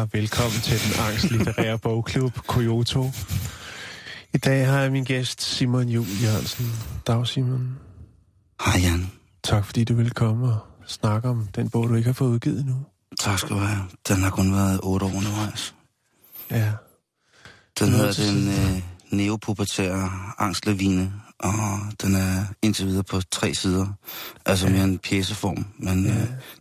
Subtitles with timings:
[0.00, 3.10] Og velkommen til den angstlitterære bogklub Koyoto.
[4.34, 6.66] I dag har jeg min gæst Simon Jul Jørgensen.
[7.06, 7.78] Dag Simon.
[8.64, 9.10] Hej Jan.
[9.44, 12.60] Tak fordi du vil komme og snakke om den bog, du ikke har fået udgivet
[12.60, 12.74] endnu.
[13.20, 13.82] Tak skal du have.
[14.08, 15.74] Den har kun været otte år undervejs.
[16.50, 16.72] Ja.
[17.78, 23.86] Den Det hedder den øh, neopubertære angstlavine, og den er indtil videre på tre sider.
[24.46, 26.12] Altså mere en pjæseform, men øh,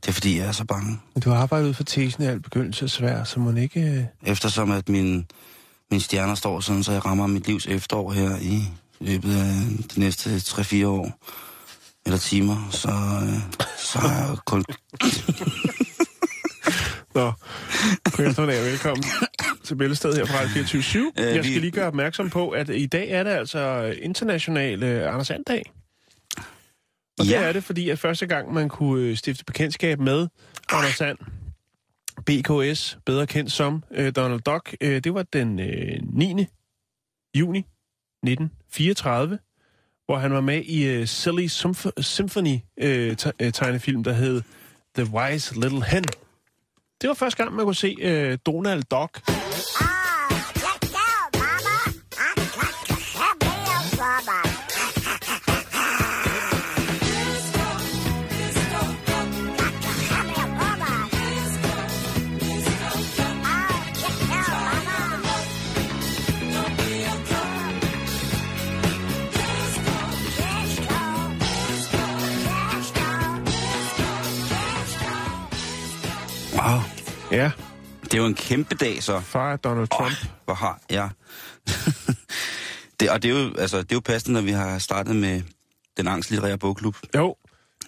[0.01, 0.99] det er fordi, jeg er så bange.
[1.23, 3.79] Du har arbejdet ud for tesen i al begyndelse svær, så må ikke...
[3.81, 5.25] øh, Eftersom at min,
[5.91, 8.63] min stjerner står sådan, så jeg rammer mit livs efterår her i
[8.99, 9.53] løbet af
[9.95, 11.19] de næste 3-4 år,
[12.05, 12.89] eller timer, så,
[13.23, 13.39] øh,
[13.77, 14.65] så er jeg kun...
[17.15, 17.31] Nå,
[18.19, 19.03] eftermiddag og velkommen
[19.65, 22.85] til Bæltestedet her fra Radio 24 Øh, Jeg skal lige gøre opmærksom på, at i
[22.85, 25.63] dag er det altså international øh, Anders And-dag.
[27.19, 27.39] Og Ja.
[27.39, 30.27] det er det, fordi at første gang, man kunne øh, stifte bekendtskab med
[30.69, 31.17] Anders And,
[32.25, 36.45] BKS, bedre kendt som øh, Donald Duck, øh, det var den øh, 9.
[37.37, 39.39] juni 1934,
[40.05, 44.41] hvor han var med i øh, Silly Symph- Symphony øh, te- øh, tegnefilm, der hed
[44.97, 46.03] The Wise Little Hen.
[47.01, 49.29] Det var første gang, man kunne se øh, Donald Duck.
[49.29, 50.04] Ah!
[77.35, 77.51] Ja,
[78.03, 79.19] det er jo en kæmpe dag så.
[79.19, 80.11] far Donald Trump.
[80.11, 81.09] Oh, hvor har jeg...
[82.99, 85.41] det, og det er, jo, altså, det er jo passende, når vi har startet med
[85.97, 86.95] den angstlitterære bogklub.
[87.15, 87.35] Jo,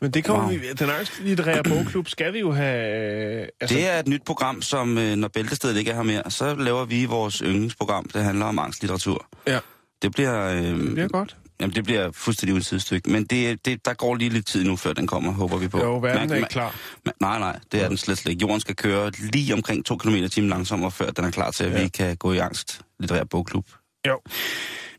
[0.01, 0.51] men det kommer Wow.
[0.51, 0.59] wow.
[0.59, 0.73] vi...
[0.73, 3.41] Den angstlitterære bogklub skal vi jo have...
[3.41, 6.31] Øh, altså, Det er et nyt program, som øh, når Bæltestedet ikke er her mere,
[6.31, 9.27] så laver vi vores yndlingsprogram, der handler om angstlitteratur.
[9.47, 9.59] Ja.
[10.01, 10.47] Det bliver...
[10.47, 11.37] Øh, det bliver godt.
[11.61, 13.09] Jamen, det bliver fuldstændig uden sidestykke.
[13.09, 15.79] Men det, det, der går lige lidt tid nu, før den kommer, håber vi på.
[15.79, 16.75] Jo, verden Man- er ikke klar.
[17.05, 18.41] man- Nej, nej, det er den slet, ikke.
[18.41, 21.63] Jorden skal køre lige omkring 2 km i timen langsommere, før den er klar til,
[21.63, 21.81] at Ja.
[21.83, 23.65] vi kan gå i angst litterær bogklub.
[24.07, 24.19] Jo.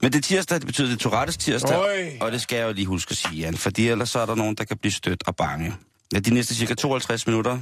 [0.02, 2.10] Men det tirsdag, det betyder det Tourettes tirsdag, Øj.
[2.20, 4.34] og det skal jeg jo lige huske at sige, Jan, fordi ellers så er der
[4.34, 5.74] nogen, der kan blive stødt og bange.
[6.14, 7.58] Ja, de næste cirka 52 minutter,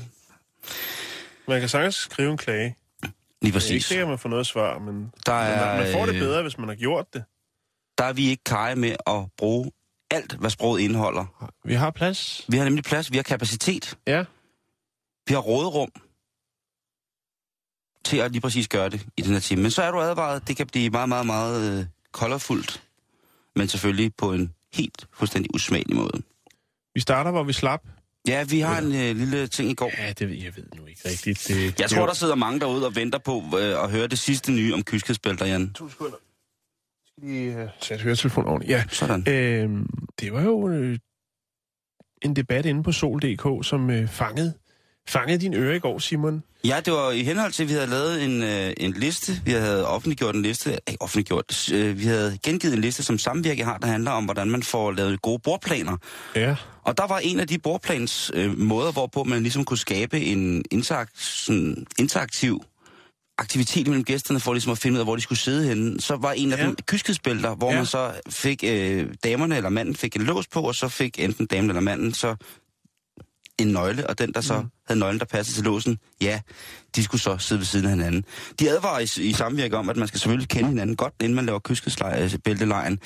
[1.49, 2.59] Man kan sagtens skrive en klage.
[2.63, 3.13] lige Det
[3.43, 6.07] er ikke præcis, sikkert, at man får noget svar, men der er, man, man får
[6.07, 7.25] det øh, bedre, hvis man har gjort det.
[7.99, 9.71] Der er vi ikke kage med at bruge
[10.11, 11.53] alt, hvad sproget indeholder.
[11.65, 12.45] Vi har plads.
[12.49, 14.25] Vi har nemlig plads, vi har kapacitet, Ja.
[15.27, 15.89] vi har råderum
[18.05, 19.63] til at lige præcis gøre det i den her time.
[19.63, 21.87] Men så er du advaret, det kan blive meget, meget, meget øh,
[23.57, 26.23] men selvfølgelig på en helt fuldstændig usmagelig måde.
[26.95, 27.83] Vi starter, hvor vi slap.
[28.29, 29.91] Ja, vi har en øh, lille ting i går.
[29.99, 31.45] Ja, det ved jeg ved nu ikke rigtigt.
[31.49, 34.53] Det, Jeg tror, der sidder mange derude og venter på øh, at høre det sidste
[34.53, 35.73] nye om kyskhedsbælter, Jan.
[35.73, 36.17] To sekunder.
[37.23, 38.79] Lige uh, sætte høretelefonen ordentligt?
[38.79, 38.85] Ja.
[38.89, 39.29] Sådan.
[39.29, 39.87] Øhm,
[40.21, 40.99] det var jo øh,
[42.23, 44.55] en debat inde på Sol.dk, som øh, fangede,
[45.09, 46.43] fangede din øre i går, Simon.
[46.65, 49.33] Ja, det var i henhold til, at vi havde lavet en, øh, en liste.
[49.45, 50.79] Vi havde offentliggjort en liste.
[50.89, 51.73] Ikke offentliggjort.
[51.73, 54.93] Øh, vi havde gengivet en liste, som Samvirke har, der handler om, hvordan man får
[54.93, 55.97] lavet gode bordplaner.
[56.35, 56.57] Ja.
[56.83, 60.65] Og der var en af de bordplans øh, måder, hvorpå man ligesom kunne skabe en
[60.71, 62.65] interakt, sådan, interaktiv
[63.39, 66.01] aktivitet mellem gæsterne, for ligesom at finde ud af, hvor de skulle sidde henne.
[66.01, 66.63] Så var en af Ja.
[66.63, 67.77] dem kyskhedsbælter, hvor ja.
[67.77, 71.47] man så fik øh, damerne eller manden fik en lås på, og så fik enten
[71.47, 72.37] damen eller manden så
[73.59, 74.69] en nøgle, og den, der så mm.
[74.87, 76.41] havde nøglen, der passede til låsen, ja,
[76.97, 78.25] de skulle så sidde ved siden af hinanden.
[78.61, 81.47] De advarer i, i samvirke om, at man skal selvfølgelig kende hinanden godt, inden man
[81.47, 83.01] laver kyskhedsbæltelejen.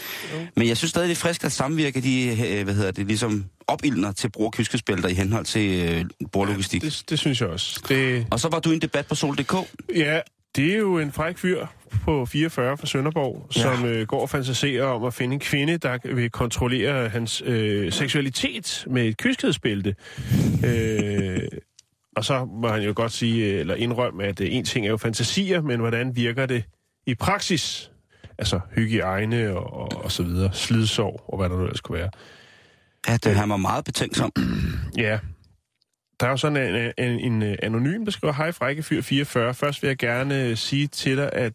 [0.56, 3.44] Men jeg synes stadig, det er frisk, at samvirke, de, øh, hvad hedder det, ligesom
[3.66, 6.82] opildner til brug af kyskhedsbælter i henhold til øh, bordlogistik.
[6.82, 7.80] Det, det synes jeg også.
[7.88, 9.54] Det, Og så var du i en debat på Sol.dk.
[9.96, 10.20] ja,
[10.56, 11.66] det er jo en fræk fyr
[12.04, 13.62] på 44 fra Sønderborg, ja.
[13.62, 17.92] som øh, går og fantaserer om at finde en kvinde, der vil kontrollere hans øh,
[17.92, 19.94] seksualitet med et kyskhedsbælte.
[20.66, 21.40] øh,
[22.16, 24.90] Og så må han jo godt sige, øh, eller indrømme, at øh, en ting er
[24.90, 26.64] jo fantasier, men hvordan virker det
[27.06, 27.90] i praksis?
[28.38, 32.10] Altså hygiejne og, og, og så videre, slidsår og hvad der nu ellers kunne være.
[33.08, 34.32] Ja, det, han var meget betænksom.
[34.96, 35.18] Ja.
[36.20, 39.54] Der er jo sådan en, en, en anonym, der skriver, Hej Frække Fyr 44.
[39.54, 41.52] Først vil jeg gerne øh, sige til dig, at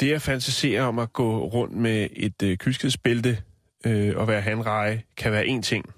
[0.00, 3.42] det at fantasere om at gå rundt med et øh, kyskhedsbælte
[3.86, 5.94] øh, og være handreje, kan være en ting.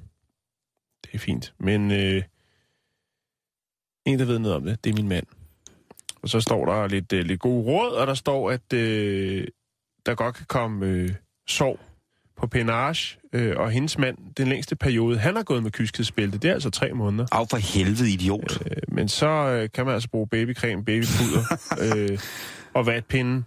[1.04, 1.54] Det er fint.
[1.58, 2.22] Men øh,
[4.06, 5.26] en, der ved noget om det, det er min mand.
[6.22, 9.48] Og så står der lidt, øh, lidt gode råd, og der står, at øh,
[10.06, 11.14] der godt kan komme øh,
[11.48, 11.80] sorg
[12.36, 16.38] på penage, øh, og hendes mand, den længste periode, han har gået med kyskhedsbælte.
[16.38, 17.26] Det er altså tre måneder.
[17.32, 18.62] Af for helvede, idiot.
[18.66, 21.42] Øh, men så øh, kan man altså bruge babycreme, babypuder
[22.12, 22.18] øh,
[22.74, 23.44] og vatpinde.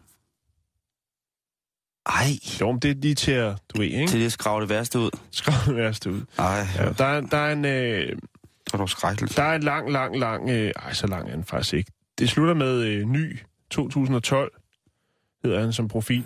[2.05, 2.25] Ej,
[2.61, 4.07] Jo, men det er lige til at, du ved, ikke?
[4.07, 5.09] til det skrave det værste ud.
[5.31, 6.21] Skriv det værste ud.
[6.37, 8.15] Ej, Ja, der, er, der, er en, øh,
[8.71, 9.37] det var skrækkeligt.
[9.37, 10.49] der er en lang, lang, lang...
[10.49, 11.91] Øh, ej, så lang er den faktisk ikke.
[12.19, 13.39] Det slutter med øh, ny
[13.71, 14.51] 2012,
[15.43, 16.23] hedder han som profil.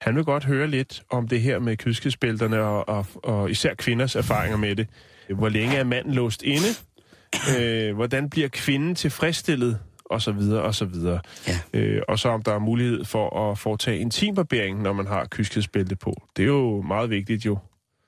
[0.00, 4.16] Han vil godt høre lidt om det her med kyskhedsbælterne og, og, og især kvinders
[4.16, 4.88] erfaringer med det.
[5.34, 6.68] Hvor længe er manden låst inde?
[7.58, 9.78] Øh, hvordan bliver kvinden tilfredsstillet?
[10.04, 11.20] Og så videre, og så videre.
[11.48, 11.58] Ja.
[11.74, 15.96] Øh, og så om der er mulighed for at foretage intimbarbering, når man har kyskhedsbælte
[15.96, 16.14] på.
[16.36, 17.58] Det er jo meget vigtigt jo.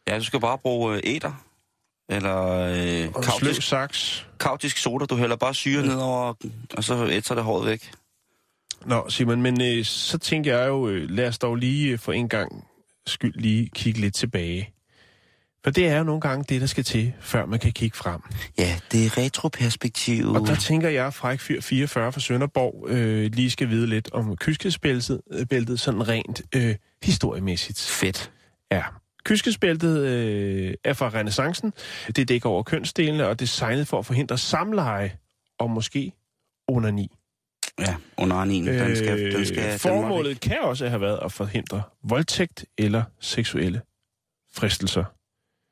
[0.08, 1.44] Ja, du skal bare bruge øh, æder.
[2.08, 4.26] Eller øh, kautisk, saks.
[4.38, 5.04] kautisk soda.
[5.06, 6.34] Du hælder bare syre ned over,
[6.76, 7.90] og så ætser det håret væk.
[8.86, 12.12] Nå, Simon, men øh, så tænker jeg jo, øh, lad os dog lige øh, for
[12.12, 12.64] en gang
[13.06, 14.74] skyld lige kigge lidt tilbage.
[15.64, 18.20] For det er jo nogle gange det, der skal til, før man kan kigge frem.
[18.58, 20.28] Ja, det er retroperspektiv.
[20.28, 24.36] Og der tænker jeg, Fræk Fyr 44 fra Sønderborg øh, lige skal vide lidt om
[24.36, 25.20] kyskhedsbæltet,
[25.52, 27.80] øh, sådan rent øh, historiemæssigt.
[27.80, 28.32] Fedt.
[28.72, 28.82] Ja.
[29.24, 31.72] Kyskhedsbæltet øh, er fra renaissancen.
[32.16, 35.16] Det dækker over kønsdelene og er designet for at forhindre samleje
[35.58, 36.12] og måske
[36.68, 37.10] onani.
[37.80, 38.66] Ja, under en.
[38.66, 42.64] Den skal, den skal, Øh, den må formålet kan også have været at forhindre voldtægt
[42.78, 43.82] eller seksuelle
[44.54, 45.04] fristelser.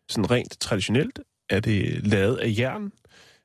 [0.08, 1.18] Sådan rent traditionelt
[1.50, 2.92] er det lavet af jern.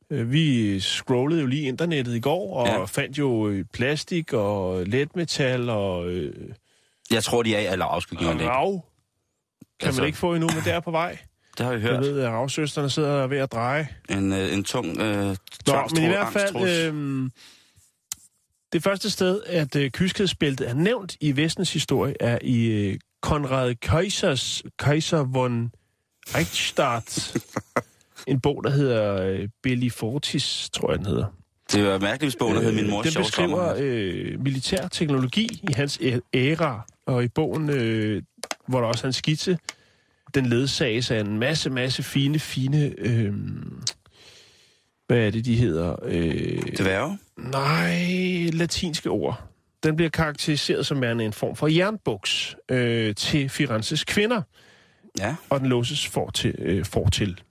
[0.10, 2.86] Øh, Vi scrollede jo lige internettet i går og Ja.
[2.86, 6.34] fandt jo øh, plastik og letmetal og øh,
[7.12, 8.48] Jeg tror, de er i alle afskygninger.
[8.50, 8.86] rav.
[9.80, 11.18] Kan Altså- man ikke få endnu, men det er på vej.
[11.58, 12.01] Det har vi Jeg hørt.
[12.01, 13.88] ved, at ravsøsterne sidder ved at dreje.
[14.10, 15.36] En, øh, en tung øh,
[15.68, 17.30] Nå, men i hvert fald, øh,
[18.75, 23.75] det første sted, at øh, kyskhedsbæltet er nævnt i vestens historie, er i øh, Konrad
[23.75, 25.72] Keisers Kaiser von
[26.36, 27.38] Reichstadt.
[28.27, 31.25] en bog, der hedder øh, Belli Fortis, tror jeg, den hedder.
[31.72, 35.74] Det var mærkeligt, hvis bogen hed Min mors den sjove beskriver øh, militær teknologi i
[35.74, 36.00] hans
[36.33, 38.22] æra, og i bogen, øh,
[38.68, 39.57] hvor der også er en skitse,
[40.33, 42.94] den ledsages af en masse, masse fine, fine...
[42.98, 43.33] Øh,
[45.07, 45.95] hvad er det, de hedder?
[46.04, 47.18] Øh, Dværge?
[47.38, 49.44] Nej, latinske ord.
[49.84, 54.42] Den bliver karakteriseret som værende en form for jernbuks øh, til Firenzes kvinder,
[55.20, 55.36] Ja.
[55.50, 57.42] og den låses for til, øh, for til.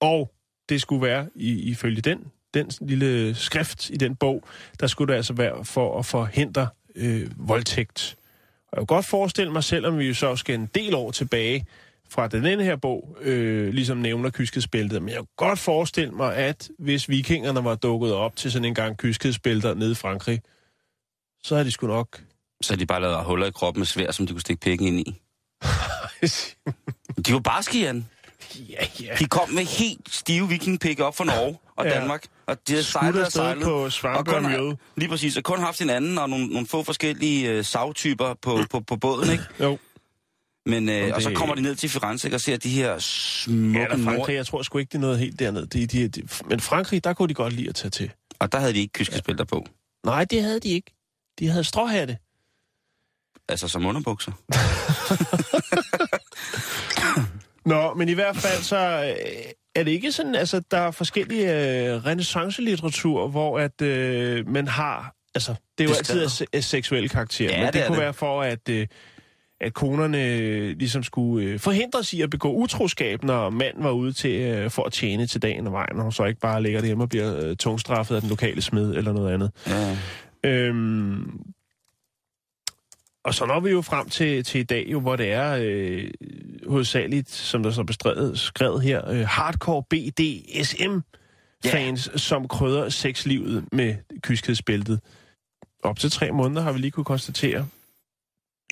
[0.00, 0.32] Og
[0.68, 2.24] det skulle være, i, ifølge den,
[2.54, 4.44] den lille skrift i den bog,
[4.80, 8.16] der skulle det altså være for at forhindre øh, voldtægt.
[8.72, 11.66] Og jeg kan godt forestille mig, selvom vi jo så skal en del år tilbage
[12.10, 16.68] fra den her bog, øh, ligesom nævner kyskhedsbæltet, men jeg kan godt forestille mig, at
[16.78, 20.40] hvis vikingerne var dukket op til sådan en gang kyskhedsbælter nede i Frankrig,
[21.44, 22.22] så havde de sgu nok...
[22.62, 24.86] Så har de bare lavet huller i kroppen med svær, som de kunne stikke pikken
[24.86, 25.12] ind i.
[27.26, 28.06] De var barske, Jan.
[28.70, 29.14] ja, ja.
[29.18, 32.00] De kom med helt stive vikingpikke op fra Norge og Ja.
[32.00, 32.24] Danmark.
[32.46, 33.64] Og de havde sejlet og sejlet.
[33.64, 34.76] på og Svampe kun, og Mjøde.
[34.96, 38.80] lige præcis, og kun haft hinanden og nogle, nogle få forskellige øh, savtyper på, på,
[38.80, 39.44] på båden, ikke?
[39.60, 39.78] Jo.
[40.66, 42.98] Men, øh, det- Og så kommer de ned til Firenze og ser de her Ja,
[42.98, 43.98] smukke nord...
[43.98, 45.66] Frankrig, jeg tror sgu ikke, det er noget helt dernede.
[45.66, 48.10] De, de, de, men Frankrig, der kunne de godt lide at tage til.
[48.38, 49.66] Og der havde de ikke kyskespilter på.
[50.04, 50.92] Nej, det havde de ikke.
[51.38, 52.18] De havde stråhatte.
[53.48, 54.32] Altså som underbukser.
[57.66, 59.16] Nå, men i hvert fald så øh,
[59.74, 61.52] er det ikke sådan, altså der er forskellige
[61.86, 66.22] øh, renaissance-litteratur, hvor at øh, man har, altså det er jo Beskrevet.
[66.22, 68.02] altid af, af seksuelle karakterer, Ja, men det det, kunne det.
[68.04, 68.86] være for, at, øh,
[69.60, 74.12] at konerne øh, ligesom skulle øh, forhindres i at begå utroskab, når manden var ude
[74.12, 77.04] til øh, for at tjene til dagen og vejen, og så ikke bare ligger derhjemme
[77.04, 79.50] og bliver øh, tungstraffet af den lokale smed eller noget andet.
[79.66, 79.96] Ja.
[80.44, 81.40] Øhm,
[83.24, 86.10] og så når vi jo frem til, til i dag, jo, hvor det er øh,
[86.68, 92.18] hovedsageligt, som der så beskrevet skrevet her, øh, hardcore BDSM-fans, yeah.
[92.18, 95.00] som krydder sexlivet med kyskhedsbæltet.
[95.82, 97.66] Op til tre måneder har vi lige kunne konstatere.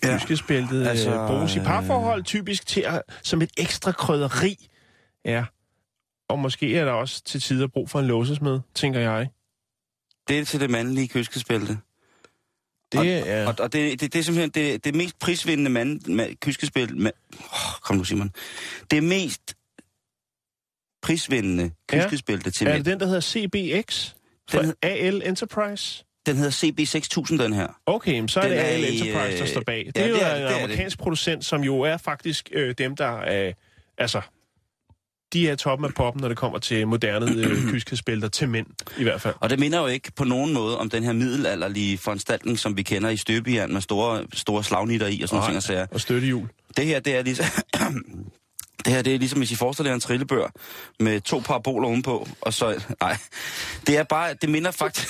[0.05, 0.19] Ja.
[0.19, 4.69] Kyskhedsbæltet Altså, bruges i øh, parforhold typisk til at, som et ekstra krydderi.
[5.25, 5.45] Ja.
[6.29, 9.29] Og måske er der også til tider brug for en låsesmed, tænker jeg.
[10.29, 11.79] Det er til det mandlige kyskespælte.
[12.93, 13.47] Det og, er...
[13.47, 16.97] Og, og det, det, det er simpelthen det, det mest prisvindende mand, mand, kyskespil...
[16.97, 18.31] Man, oh, kom nu, Simon.
[18.91, 19.55] Det mest
[21.03, 22.51] prisvindende kyskespælte ja.
[22.51, 22.85] til Er mænd.
[22.85, 24.13] det den, der hedder CBX?
[24.51, 26.05] Fra Den- AL Enterprise?
[26.27, 27.67] Den hedder CB6000, den her.
[27.87, 29.87] Okay, så er Den det AL Enterprise, der øh, står bag.
[29.87, 30.65] Det ja, er jo det er- en det er det.
[30.65, 33.53] amerikansk producent, som jo er faktisk øh, dem, der er...
[33.99, 34.21] Altså,
[35.33, 38.67] de er toppen af poppen, når det kommer til moderne øh, kyskhedsbælter til mænd,
[38.99, 39.35] i hvert fald.
[39.41, 42.83] Og det minder jo ikke på nogen måde om den her middelalderlige foranstaltning, som vi
[42.83, 45.89] kender i støbejern med store, store slagnitter i og sådan noget.
[45.91, 46.49] Og støttehjul.
[46.77, 47.47] Det her, det er ligesom...
[48.85, 50.49] det her, det er ligesom, hvis I forestiller jer en trillebør
[51.01, 52.85] med to paraboler ovenpå, og så...
[53.01, 53.17] Nej,
[53.87, 54.35] det er bare...
[54.43, 55.09] Det minder faktisk...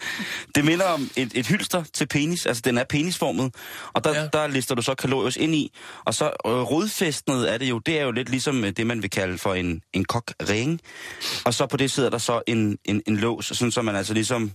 [0.54, 3.54] det minder om et, et hylster til penis, altså den er penisformet,
[3.92, 4.28] og der, Ja.
[4.32, 5.72] der lister du så kalorius ind i,
[6.04, 9.02] og så øh, rodfæstnet er det jo, det er jo lidt ligesom øh, det, man
[9.02, 10.80] vil kalde for en, en kokring,
[11.44, 14.14] og så på det sidder der så en, en, en lås, sådan så man altså
[14.14, 14.52] ligesom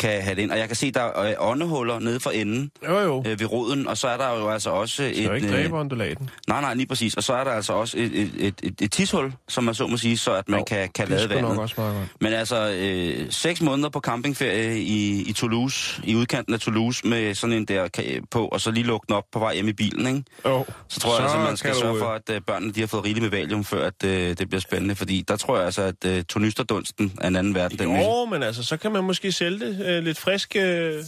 [0.00, 0.50] kan have det ind.
[0.50, 3.22] Og jeg kan se, der er øh, åndehuller nede for enden Jo, jo.
[3.26, 5.16] øh, ved roden, og så er der jo altså også jo et...
[5.36, 6.30] ikke øh, dræbe undulaten.
[6.48, 7.14] Nej, nej, lige præcis.
[7.14, 9.86] Og så er der altså også et, et, et, et, et tishul, som man så
[9.86, 11.58] må sige, så at man Jo, kan, kan lade sgu nok vandet.
[11.60, 12.08] også meget godt.
[12.20, 17.34] Men altså, øh, seks måneder på campingferie i, i Toulouse, i udkanten af Toulouse, med
[17.34, 20.06] sådan en der på, og så lige lukke den op på vej hjem i bilen,
[20.06, 20.22] ikke?
[20.46, 20.64] Jo.
[20.88, 23.04] Så tror jeg altså, man skal sørge for, øh, at øh, børnene de har fået
[23.04, 24.94] rigeligt med valium, før at, øh, det bliver spændende.
[24.94, 27.78] Fordi der tror jeg altså, at øh, tornysterdunsten er en anden verden.
[27.78, 31.04] Den Jo, men altså, så kan man måske sælge det øh, lidt frisk, øh,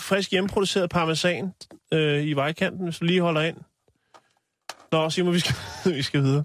[0.00, 1.52] frisk hjemmeproduceret parmesan
[1.92, 3.56] øh, i vejkanten, hvis du lige holder ind.
[4.92, 5.54] Nå, Simon, vi skal,
[5.96, 6.44] vi skal videre.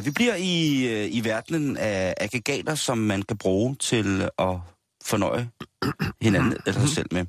[0.04, 4.56] Vi bliver i, øh, i verdenen af aggregater, som man kan bruge til at
[5.04, 5.48] fornøje
[6.22, 7.26] hinanden eller sig selv med.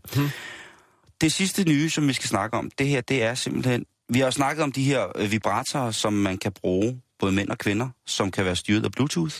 [1.21, 3.85] Det sidste nye, som vi skal snakke om, det her, det er simpelthen...
[4.09, 7.57] Vi har snakket om de her øh, vibratorer, som man kan bruge, både mænd og
[7.57, 9.35] kvinder, som kan være styret af Bluetooth.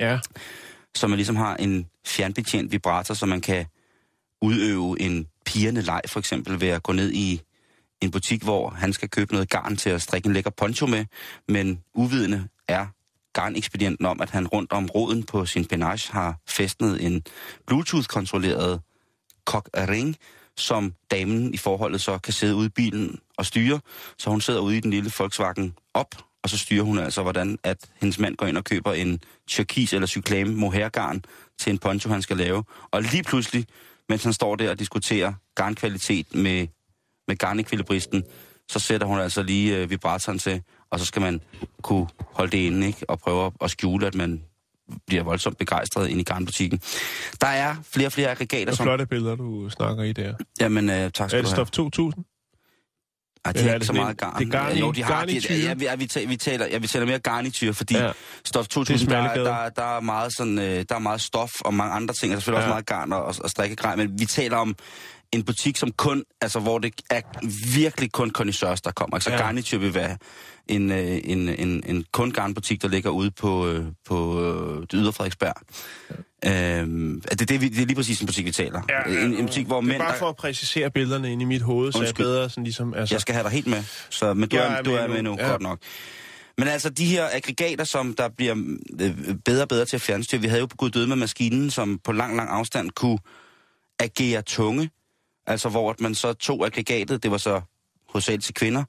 [0.00, 0.18] Ja.
[0.94, 3.66] Så man ligesom har en fjernbetjent vibrator, så man kan
[4.42, 7.40] udøve en pigerne leg, for eksempel ved at gå ned i
[8.00, 11.04] en butik, hvor han skal købe noget garn til at strikke en lækker poncho med,
[11.48, 12.86] men uvidende er
[13.32, 17.22] garnekspedienten om, at han rundt om roden på sin penage har festnet en
[17.66, 18.80] Bluetooth-kontrolleret
[19.44, 20.16] kok-ring,
[20.58, 23.80] som damen i forholdet så kan sidde ude i bilen og styre.
[24.18, 27.58] Så hun sidder ude i den lille Volkswagen op, og så styrer hun altså, hvordan
[27.64, 31.24] at hendes mand går ind og køber en turkis eller cyklame mohairgarn
[31.58, 32.64] til en poncho, han skal lave.
[32.90, 33.66] Og lige pludselig,
[34.08, 36.66] mens han står der og diskuterer garnkvalitet med,
[37.28, 38.24] med garnekvilibristen,
[38.68, 41.40] så sætter hun altså lige øh, vibratoren til, og så skal man
[41.82, 43.10] kunne holde det inde, ikke?
[43.10, 44.42] Og prøve at skjule, at man
[45.06, 46.80] bliver voldsomt begejstret ind i garnbutikken.
[47.40, 48.84] Der er flere og flere aggregater, Det er som...
[48.84, 50.34] flotte billeder, du snakker i der.
[50.60, 51.56] Jamen, øh, tak Er skal det du have.
[51.56, 52.24] stof 2000?
[53.44, 54.38] Ej, det er er ikke det så meget garn.
[54.46, 55.56] det er garn- jo, de har, de, garnityre?
[55.58, 58.04] ja, vi, ja, vi, taler, vi, taler, ja, vi taler mere garnityr, fordi Ja.
[58.06, 58.12] ja.
[58.44, 61.60] stof Det 2000, er der, der, der, er meget sådan, øh, der er meget stof
[61.60, 62.32] og mange andre ting.
[62.32, 62.64] Er selvfølgelig Ja.
[62.66, 64.76] også meget garn og, og strikkegrej, men vi taler om
[65.32, 67.20] en butik, som kun, altså hvor det er
[67.74, 69.18] virkelig kun connoisseurs, der kommer.
[69.18, 69.36] Så Ja.
[69.36, 69.42] ja.
[69.42, 70.16] garnityr vil være
[70.68, 74.90] en, øh, en, en, en kun garnbutik, der ligger ude på, øh, på øh, det
[74.92, 75.54] ydre Frederiksberg.
[76.44, 76.80] Ja.
[76.80, 78.82] Øhm, det, er det, vi, det er lige præcis en butik, vi taler.
[79.08, 80.02] en, en butik, hvor Det er mænd...
[80.02, 82.26] bare for at præcisere billederne ind i mit hoved, så jeg Undskyld.
[82.26, 82.94] bedre sådan ligesom...
[82.94, 85.06] Altså, Jeg skal have dig helt med, så, men du, Jeg er, er du er
[85.08, 85.30] med nu.
[85.30, 85.44] nu, Ja.
[85.44, 85.50] ja.
[85.50, 85.78] godt nok.
[86.58, 88.54] Men altså, de her aggregater, som der bliver
[89.00, 90.40] øh, bedre og bedre til at fjernstyre.
[90.40, 93.18] Vi havde jo på Gud døde med maskinen, som på lang, lang afstand kunne
[93.98, 94.90] agere tunge.
[95.46, 97.60] Altså, hvor at man så tog aggregatet, det var så
[98.08, 98.84] hovedsageligt til kvinder,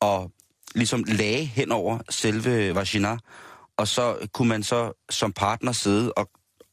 [0.00, 0.30] og
[0.74, 3.18] ligesom lagde hen over selve vagina.
[3.76, 6.30] Og så kunne man så som partner sidde og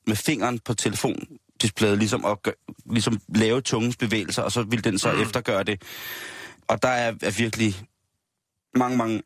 [0.08, 2.51] med fingeren på telefondisplayet ligesom, og gør,
[2.91, 5.22] ligesom lave tungens bevægelser, og så ville den så mm.
[5.22, 5.82] eftergøre det.
[6.68, 7.75] Og der er, er virkelig
[8.75, 9.22] mange, mange,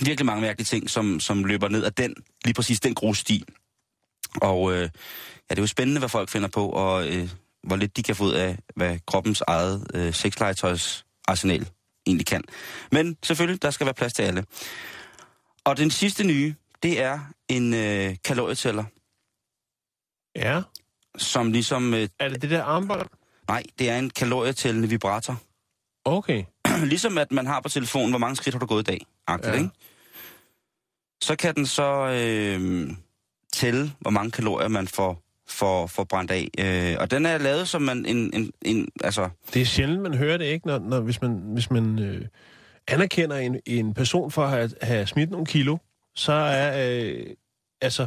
[0.00, 2.14] virkelig mange mærkelige ting, som, som løber ned af den,
[2.44, 3.44] lige præcis den grussti.
[4.40, 4.88] Og øh, ja,
[5.50, 7.30] det er jo spændende, hvad folk finder på, og øh,
[7.62, 11.68] hvor lidt de kan få ud af, hvad kroppens eget øh, sexlegetøjs arsenal
[12.08, 12.42] egentlig kan.
[12.92, 14.44] Men selvfølgelig, der skal være plads til alle.
[15.64, 18.84] Og den sidste nye, det er en øh, kalorietæller,
[20.36, 20.62] Ja.
[21.18, 21.94] som ligesom...
[21.94, 23.08] Øh, Er det det der armbånd?
[23.48, 25.40] nej, det er en kalorietællende vibrator.
[26.04, 26.44] Okay.
[26.92, 29.54] ligesom at man har på telefonen, hvor mange skridt har du gået i dag, agtigt,
[29.54, 29.58] Ja.
[29.58, 29.70] ikke?
[31.22, 32.90] Så kan den så øh,
[33.52, 36.48] tælle, hvor mange kalorier man får, får, får brændt af.
[36.58, 40.14] Øh, og den er lavet som man en, en, en altså, Det er sjældent, man
[40.14, 40.66] hører det, ikke?
[40.66, 42.24] Når, når, hvis man, hvis man øh,
[42.88, 45.76] anerkender en, en person for at have, have smidt nogle kilo,
[46.14, 46.90] så er...
[46.90, 47.26] Øh,
[47.80, 48.06] altså,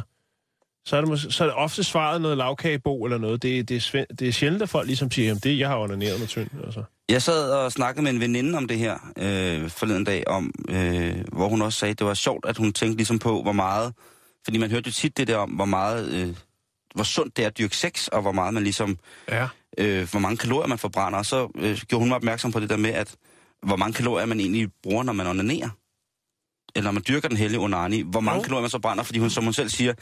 [0.84, 3.42] så er det, måske, så er det ofte svaret noget lavkagebo eller noget.
[3.42, 5.78] Det, det, er, svæ- det er sjældent, at folk ligesom siger, jamen det, jeg har
[5.78, 6.48] onaneret med tynd.
[6.64, 6.82] Altså.
[7.08, 11.24] Jeg sad og snakkede med en veninde om det her øh, forleden dag, om, øh,
[11.32, 13.92] hvor hun også sagde, at det var sjovt, at hun tænkte ligesom på, hvor meget...
[14.44, 16.08] Fordi man hørte jo tit det der om, hvor meget...
[16.12, 16.34] Øh,
[16.94, 18.98] hvor sundt det er at dyrke sex, og hvor meget man ligesom...
[19.28, 19.48] Ja.
[19.78, 21.18] Øh, hvor mange kalorier man forbrænder.
[21.18, 23.14] Og så øh, gjorde hun mig opmærksom på det der med, at
[23.66, 25.68] hvor mange kalorier man egentlig bruger, når man onanerer.
[26.74, 28.00] Eller når man dyrker den hellige onani.
[28.00, 28.42] Hvor mange Jo.
[28.42, 29.92] kalorier man så brænder, fordi hun, som hun selv siger,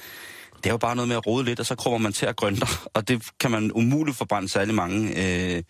[0.56, 2.36] det er jo bare noget med at rode lidt, og så kommer man til at
[2.36, 5.08] grønte, og det kan man umuligt forbrænde særlig mange,
[5.56, 5.62] øh,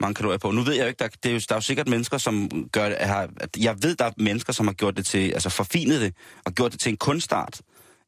[0.00, 0.50] mange kalorier på.
[0.50, 2.50] Nu ved jeg jo ikke, der, det er jo, der er jo sikkert mennesker, som
[2.72, 6.00] gør det, har, jeg ved, der er mennesker, som har gjort det til, altså forfinet
[6.00, 6.14] det,
[6.44, 7.60] og gjort det til en kunstart,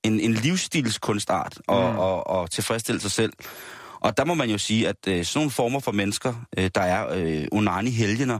[0.04, 1.98] en, en livsstilskunstart, og, mm.
[1.98, 3.32] og, og tilfredsstille sig selv.
[4.00, 6.80] Og der må man jo sige, at øh, sådan nogle former for mennesker, øh, der
[6.80, 8.38] er øh, onani-helgener,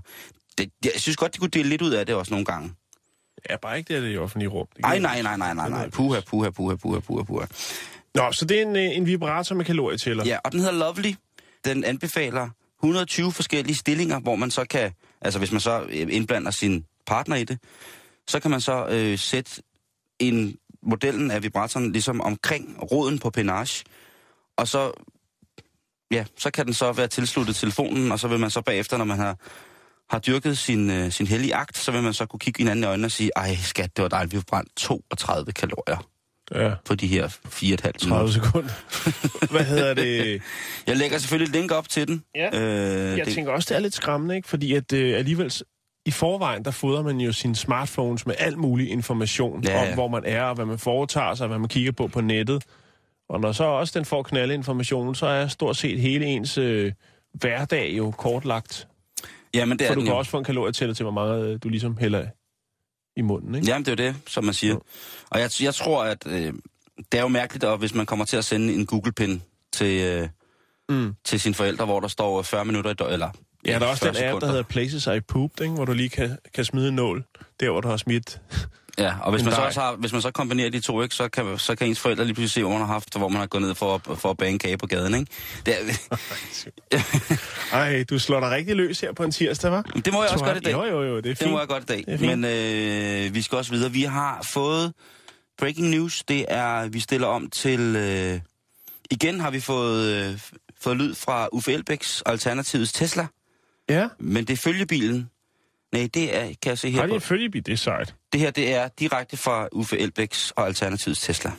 [0.58, 2.72] det, jeg synes godt, de kunne dele lidt ud af det også nogle gange.
[3.50, 4.66] Ja, bare ikke det, det i offentlige rum.
[4.76, 5.90] Det Ej, kan- nej, nej, nej, nej, nej.
[5.90, 7.46] Puha, puha, puha, puha, puha, puha.
[8.14, 10.24] Nå, så det er en, en vibrator med kalorietæller.
[10.24, 11.14] Ja, og den hedder Lovely.
[11.64, 12.48] Den anbefaler
[12.82, 17.36] 120 forskellige stillinger, hvor man så kan, altså hvis man så øh, indblander sin partner
[17.36, 17.58] i det,
[18.28, 19.62] så kan man så øh, sætte
[20.18, 23.84] en modellen af vibratoren ligesom omkring roden på penage,
[24.56, 24.92] og så,
[26.10, 29.04] ja, så kan den så være tilsluttet telefonen, og så vil man så bagefter, når
[29.04, 29.36] man har,
[30.10, 32.86] har dyrket sin, øh, sin hellige akt, så vil man så kunne kigge hinanden i
[32.86, 36.08] øjnene og sige, ej skat, det var dejligt, vi har brændt 32 kalorier
[36.54, 36.74] ja.
[36.84, 38.32] på de her 4,5 30 minutter.
[38.32, 38.70] sekunder.
[39.52, 40.42] Hvad hedder det?
[40.86, 42.24] Jeg lægger selvfølgelig et link op til den.
[42.34, 42.60] Ja.
[42.60, 44.48] Øh, Jeg det, tænker også, det er lidt skræmmende, ikke?
[44.48, 45.52] Fordi at øh, alligevel
[46.06, 49.88] i forvejen, der fodrer man jo sine smartphones med al mulig information Ja, ja, ja.
[49.88, 52.20] om, hvor man er, og hvad man foretager sig, og hvad man kigger på på
[52.20, 52.64] nettet.
[53.28, 56.92] Og når så også den får knalde information, så er stort set hele ens øh,
[57.32, 58.88] hverdag jo kortlagt.
[59.54, 60.18] Jamen, det er For du den kan jo.
[60.18, 62.26] også få en kalorietæller til, hvor meget øh, du ligesom hælder
[63.16, 63.66] i munden, ikke?
[63.66, 64.76] Jamen, det er jo det, som man siger.
[65.30, 66.52] Og jeg, jeg tror, at øh,
[67.12, 69.42] det er jo mærkeligt, at hvis man kommer til at sende en Google-pin
[69.72, 70.28] til, øh,
[70.88, 71.14] Mm.
[71.24, 73.30] til sine forældre, hvor der står 40 minutter i dø- eller
[73.66, 74.46] Ja, der er også 40 den app, der sekunder.
[74.46, 75.74] hedder Places I Pooped, ikke?
[75.74, 77.24] hvor du lige kan, kan smide en nål,
[77.60, 78.40] der hvor du har smidt.
[78.98, 81.28] Ja, og hvis man, så også har, hvis man så kombinerer de to, ikke, så,
[81.28, 83.46] kan, så kan ens forældre lige pludselig se, hvor man har haft, hvor man har
[83.46, 85.14] gået ned for, at- for at bage en kage på gaden.
[85.14, 85.32] Ikke?
[85.66, 85.74] Det,
[86.90, 86.98] er,
[87.72, 90.00] Ej, du slår dig rigtig løs her på en tirsdag, hva'?
[90.00, 90.72] det må jeg også godt i dag.
[90.72, 91.50] Jo, jo, jo, det er Det fint.
[91.50, 92.04] må jeg godt i dag.
[92.06, 92.20] Det.
[92.20, 93.92] Men øh, vi skal også videre.
[93.92, 94.92] Vi har fået
[95.58, 96.22] breaking news.
[96.28, 97.80] Det er, vi stiller om til...
[97.96, 98.40] Øh,
[99.10, 100.38] igen har vi fået, øh,
[100.80, 103.26] fået lyd fra Uffe Elbæks Alternativets Tesla.
[103.88, 105.30] Ja, Men det er følgebilen.
[105.92, 108.14] Nej, det er, kan jeg se her har de en følgebil, det er sejt.
[108.32, 111.52] Det her, det er direkte fra Uffe Elbæks og Alternativets Tesla.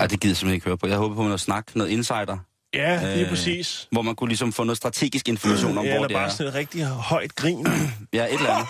[0.00, 0.86] Ej, det gider jeg simpelthen ikke høre på.
[0.86, 2.38] Jeg håber på noget snak, noget insider,
[2.74, 3.88] Ja, lige Øh, præcis.
[3.90, 6.30] hvor man kunne ligesom få noget strategisk information om, Ja, hvor eller det bare er.
[6.30, 7.66] sådan et rigtig højt grin.
[8.12, 8.68] Ja, et eller andet.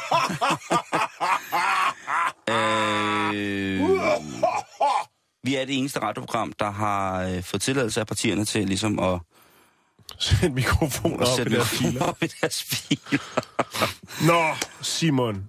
[2.51, 3.81] øh,
[5.45, 9.21] vi er det eneste radioprogram, der har øh, fået tilladelse af partierne til ligesom at,
[10.19, 12.03] Sæt mikrofoner op i sætte deres filer.
[12.05, 13.19] op i deres filer.
[14.27, 15.45] Nå, Simon.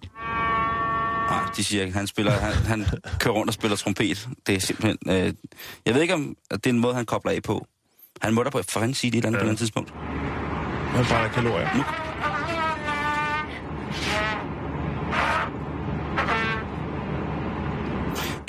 [1.29, 2.85] Nej, de siger ikke, han, spiller, han, han
[3.19, 4.27] kører rundt og spiller trompet.
[4.47, 4.97] Det er simpelthen...
[5.27, 5.33] Øh,
[5.85, 7.67] jeg ved ikke, om det er en måde, han kobler af på.
[8.21, 9.43] Han må da på fanden sige det et eller andet ja.
[9.43, 9.91] på et andet tidspunkt.
[10.95, 11.69] Han brænder kalorier.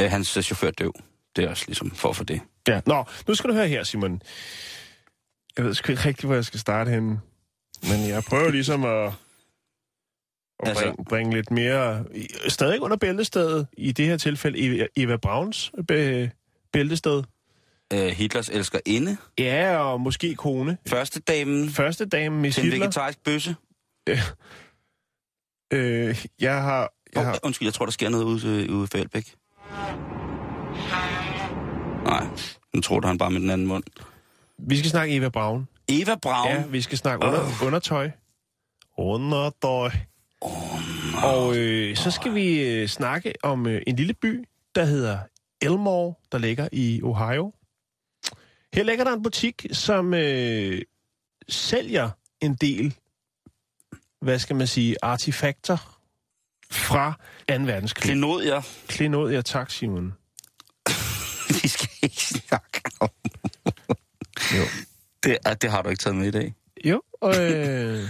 [0.00, 0.92] Øh, hans øh, chauffør døv.
[1.36, 2.40] Det er også ligesom for få det.
[2.68, 2.80] Ja.
[2.86, 4.22] Nå, nu skal du høre her, Simon.
[5.56, 7.20] Jeg ved sgu ikke rigtig, hvor jeg skal starte henne.
[7.82, 12.04] Men jeg prøver ligesom at, at Altså- bringe, bringe lidt mere...
[12.48, 13.66] Stadig under bæltestedet.
[13.72, 16.30] I det her tilfælde Eva, Eva Browns be,
[16.72, 17.22] bæltested.
[17.92, 19.16] Øh, Hitlers elsker inde.
[19.38, 20.78] Ja, og måske kone.
[20.86, 22.84] Første damen Første dame, Miss til en Hitler.
[22.86, 23.56] vegetarisk bøsse.
[25.72, 26.92] Øh, jeg har...
[27.14, 29.34] Jeg Oh, har undskyld, jeg tror, der sker noget ude, øh, ude for Elbæk.
[32.04, 32.26] Nej,
[32.74, 33.84] nu tror han bare med den anden mund.
[34.58, 35.68] vi skal snakke Eva Braun.
[35.88, 36.48] Eva Braun.
[36.48, 38.10] Ja, vi skal snakke under, undertøj.
[38.98, 39.90] Undertøj.
[41.24, 45.18] Og øh, så skal vi øh, snakke om øh, en lille by, der hedder
[45.62, 47.52] Elmore, der ligger i Ohio.
[48.74, 50.82] Her ligger der en butik, som øh,
[51.48, 52.96] sælger en del,
[54.20, 55.98] hvad skal man sige, artefakter
[56.70, 57.12] fra
[57.48, 57.54] 2.
[57.54, 58.02] verdenskrig.
[58.02, 58.62] Klenodier.
[58.88, 60.14] Klenodier, tak Simon.
[61.62, 63.08] Vi skal ikke snakke om.
[64.56, 64.64] Jo.
[65.22, 66.54] Det, det har du ikke taget med i dag.
[66.84, 68.08] Jo, og øh,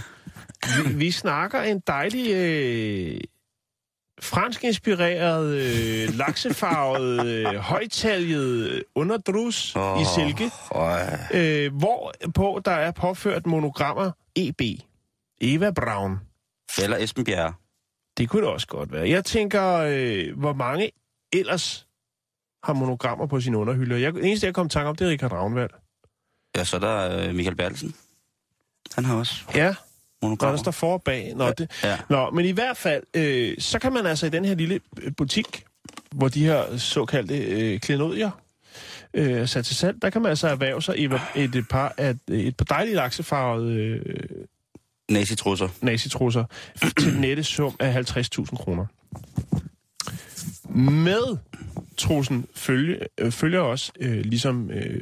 [0.77, 3.21] vi, vi snakker en dejlig øh,
[4.21, 10.97] fransk inspireret, øh, laksefarvet, øh, højtalget underdrus oh, i silke, Oh,
[11.33, 14.61] øh, hvor på der er påført monogrammer EB.
[15.41, 16.19] Eva Braun.
[16.81, 17.53] eller Esben Bjerre.
[18.17, 19.09] Det kunne det også godt være.
[19.09, 20.91] Jeg tænker, øh, hvor mange
[21.33, 21.87] ellers
[22.63, 23.97] har monogrammer på sine underhylder.
[23.97, 25.69] Jeg, det eneste, jeg kom i tanke om, det er Richard Ravnvald.
[26.57, 27.95] Ja, så er der øh, Michael Bertelsen.
[28.95, 29.75] Han har også Ja,
[30.21, 30.57] når der monogrammer.
[30.57, 31.33] står for og bag.
[31.35, 31.97] Nå, det, Ja.
[32.09, 35.11] Nå, men i hvert fald, øh, så kan man altså i den her lille øh,
[35.17, 35.63] butik,
[36.11, 38.31] hvor de her såkaldte øh, klenodier
[39.13, 42.15] øh, sat til salg, der kan man altså erhverve sig et, et, et par, af,
[42.27, 44.01] et par dejlige laksefarvede øh,
[45.09, 45.67] Nazitrusser.
[45.81, 46.45] nazitrusser
[46.99, 48.85] til den nette sum af 50.000 kroner.
[50.79, 51.37] Med
[51.97, 55.01] trussen følge, øh, følger også øh, ligesom øh,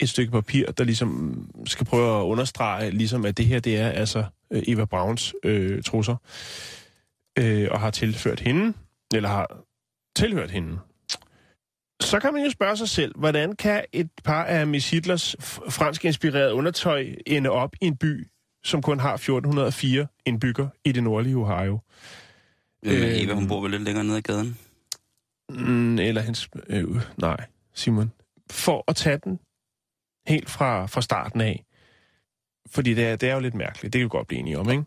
[0.00, 3.88] et stykke papir, der ligesom skal prøve at understrege, ligesom at det her det er
[3.88, 6.16] altså øh, Eva Browns øh, trusser,
[7.38, 8.72] øh, og har tilført hende,
[9.14, 9.58] eller har
[10.16, 10.78] tilhørt hende.
[12.00, 15.36] Så kan man jo spørge sig selv, hvordan kan et par af Miss Hitlers
[15.70, 18.26] fransk inspirerede undertøj ende op i en by,
[18.64, 21.80] som kun har 1404 indbygger i det nordlige Ohio?
[22.84, 24.58] Øh, Øh, Eva, hun bor vel lidt længere nede ad gaden.
[25.50, 26.48] Mm, eller hendes...
[26.68, 26.84] Øh,
[27.16, 27.36] nej,
[27.74, 28.12] Simon.
[28.50, 29.38] For at tage den
[30.28, 31.64] helt fra, fra starten af.
[32.70, 33.92] Fordi det er, det er jo lidt mærkeligt.
[33.92, 34.84] Det kan vi godt blive enige om, ikke?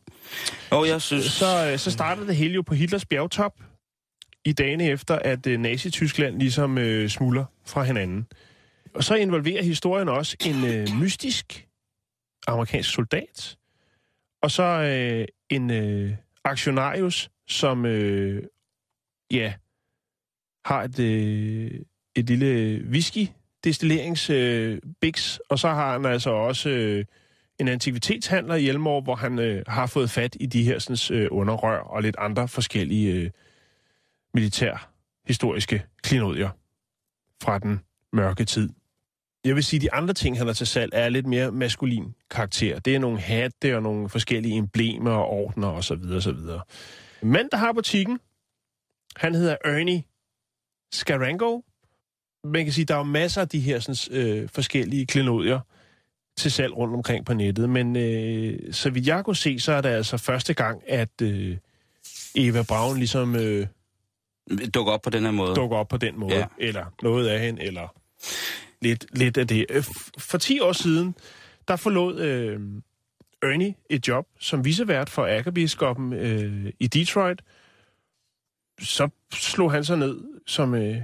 [0.72, 1.26] Og jeg synes...
[1.26, 3.54] Så, øh, så startede det hele jo på Hitlers bjergtop
[4.46, 8.28] i dagene efter, at øh, Nazi-Tyskland ligesom øh, smuldrer fra hinanden.
[8.94, 11.68] Og så involverer historien også en øh, mystisk
[12.48, 13.58] amerikansk soldat,
[14.42, 18.44] og så øh, en øh, aktionarius, som øh,
[19.32, 19.54] ja,
[20.66, 21.72] har et, øh,
[22.16, 23.28] et lille whisky
[23.64, 27.06] destilleringsbiks, øh, biks, og så har han altså også øh,
[27.60, 31.28] en antikvitetshandler i Elmore, hvor han øh, har fået fat i de her sådan, øh,
[31.32, 33.30] underrør og lidt andre forskellige øh,
[34.34, 36.50] militærhistoriske klinodier
[37.44, 37.80] fra den
[38.14, 38.70] mørke tid.
[39.46, 42.16] Jeg vil sige, at de andre ting, han har til salg, er lidt mere maskulin
[42.30, 42.80] karakter.
[42.80, 46.04] Det er nogle hatte og nogle forskellige emblemer og ordner osv.
[46.16, 46.38] osv.
[47.22, 48.20] Mand, der har butikken,
[49.16, 50.04] han hedder Ernie
[50.92, 51.62] Scarango.
[52.44, 55.60] Man kan sige, der er jo masser af de her sådan, øh, forskellige klenodier
[56.38, 59.82] til salg rundt omkring på nettet, men øh, så vidt jeg kunne se, så er
[59.82, 61.58] det altså første gang, at øh,
[62.36, 63.68] Eva Braun ligesom øh,
[64.74, 65.56] Dukker op på den her måde.
[65.56, 66.46] dukker op på den måde, Ja.
[66.58, 67.96] eller noget af hende, eller
[68.82, 69.66] lidt, lidt af det.
[69.70, 69.84] Øh,
[70.18, 71.16] For 10 år siden,
[71.68, 72.60] der forlod øh,
[73.44, 77.42] Ernie et job som visevært for ærkebiskoppen øh, i Detroit.
[78.82, 80.98] Så slog han sig ned som øh,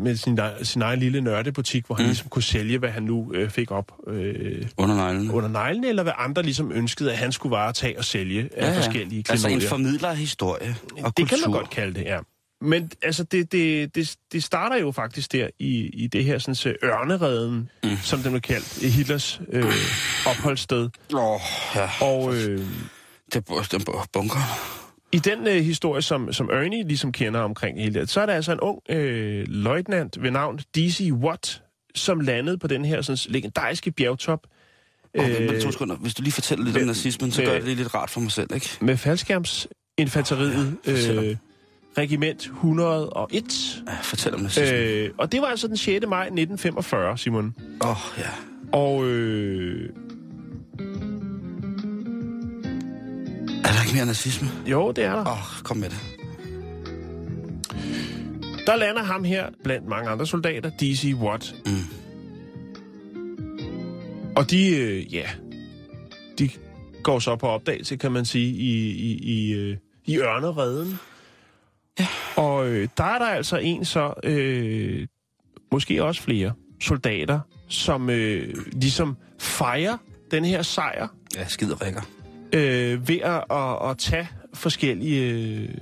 [0.00, 2.06] med sin, sin egen lille nørdebutik, hvor han Mm.
[2.06, 2.08] mm.
[2.10, 5.32] ligesom kunne sælge, hvad han nu øh, fik op øh, Under neglene.
[5.32, 8.72] under neglene, eller hvad andre ligesom ønskede, at han skulle varetage og sælge af ja,
[8.72, 8.78] ja.
[8.78, 9.68] forskellige Altså en klenodier.
[9.68, 11.26] formidler af historie og Det kultur.
[11.26, 12.18] kan man godt kalde det, ja.
[12.64, 16.54] Men altså, det, det, det, det starter jo faktisk der i, i det her sådan,
[16.54, 17.90] så ørnereden, Mm.
[17.90, 17.96] mm.
[18.02, 19.64] som den blev kaldt, i Hitlers øh,
[20.26, 20.88] opholdssted.
[21.14, 21.40] Åh, oh,
[21.74, 21.88] ja.
[22.00, 22.60] Og øh,
[23.32, 24.81] Det er bunker.
[25.12, 28.32] I den øh, historie, som, som Ernie ligesom kender omkring hele det, så er der
[28.32, 31.10] altså en ung øh, løjtnant ved navn D.C.
[31.12, 31.62] Watt,
[31.94, 34.40] som landede på den her sådan, legendariske bjergtop
[35.18, 35.96] Oh, øh, to sekunder.
[35.96, 38.10] Hvis du lige fortæller lidt om med- nazismen, så med- gør det lige lidt rart
[38.10, 38.68] for mig selv, ikke?
[38.80, 41.36] med faldskærmsinfanteriet, fortæl øh,
[41.98, 43.82] regiment 101.
[43.88, 44.80] Ja, fortæl om nazismen.
[44.80, 46.06] Øh, og det var altså den 6.
[46.08, 47.54] maj 1945, Simon.
[47.84, 48.28] Åh, oh, ja.
[48.72, 49.88] Og øh,
[53.64, 54.48] Er der ikke mere nazisme?
[54.66, 55.20] jo, det er der.
[55.20, 55.98] Åh, oh, kom med det.
[58.66, 61.14] Der lander ham her blandt mange andre soldater, D.C.
[61.14, 61.54] Watt.
[61.66, 61.72] Mm.
[64.36, 65.24] Og de, øh, ja,
[66.38, 66.50] de
[67.02, 70.98] går så på opdagelse, kan man sige, i, i, i, øh, i ørnereden.
[72.00, 72.06] Ja.
[72.36, 75.06] Og øh, der er der altså en så, øh,
[75.72, 79.96] måske også flere soldater, som øh, ligesom fejrer
[80.30, 82.02] den her sejr Ja, skid rækker.
[82.54, 85.74] Øh, ved at, at, at tage forskellige øh,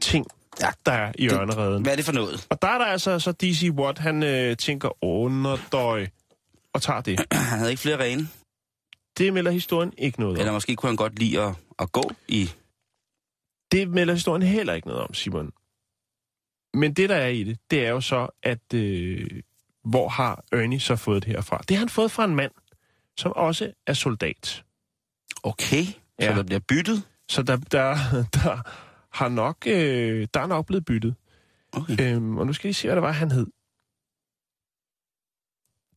[0.00, 0.26] ting,
[0.60, 1.82] Ja, der er i det- ørnereden.
[1.82, 2.46] Hvad er det for noget?
[2.50, 6.06] Og der er der altså så DC Watt, han øh, tænker underdøj
[6.72, 7.20] og tager det.
[7.32, 8.28] Han havde ikke flere rene.
[9.18, 10.54] Det melder historien ikke noget Eller om.
[10.54, 12.50] måske kunne han godt lide at, at gå i...
[13.72, 15.50] Det melder historien heller ikke noget om, Simon.
[16.74, 19.30] Men det, der er i det, det er jo så, at øh,
[19.84, 21.58] hvor har Ernie så fået det her fra?
[21.68, 22.52] Det har han fået fra en mand,
[23.18, 24.64] som også er soldat.
[25.42, 26.34] Okay, så Ja.
[26.34, 27.02] der bliver byttet.
[27.28, 27.96] Så der, der,
[28.34, 28.62] der,
[29.16, 31.14] har nok, øh, der er nok blevet byttet.
[31.72, 32.14] Okay.
[32.14, 33.46] Øhm, og nu skal I se, hvad det var, han hed.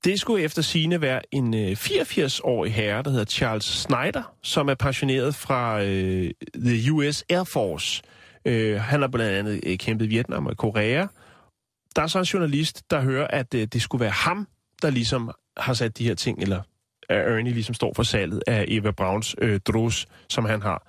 [0.04, 4.76] Det skulle efter sine være en øh, 84-årig herre, der hedder Charles Snyder, som er
[4.76, 8.04] pensioneret fra øh, The US Air Force.
[8.46, 11.08] Øh, han har blandt andet øh, kæmpet i Vietnam og Korea.
[11.96, 14.48] Der er så en journalist, der hører, at øh, det skulle være ham,
[14.82, 16.62] der ligesom har sat de her ting, eller
[17.10, 20.88] at Ernie ligesom står for salget af Eva Browns øh, drus, som han har.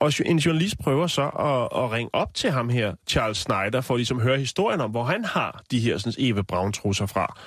[0.00, 3.96] Og en journalist prøver så at, at ringe op til ham her, Charles Snyder, for
[3.96, 7.06] ligesom at ligesom høre historien om, hvor han har de her sådan, Eva Braun trusser
[7.06, 7.38] fra.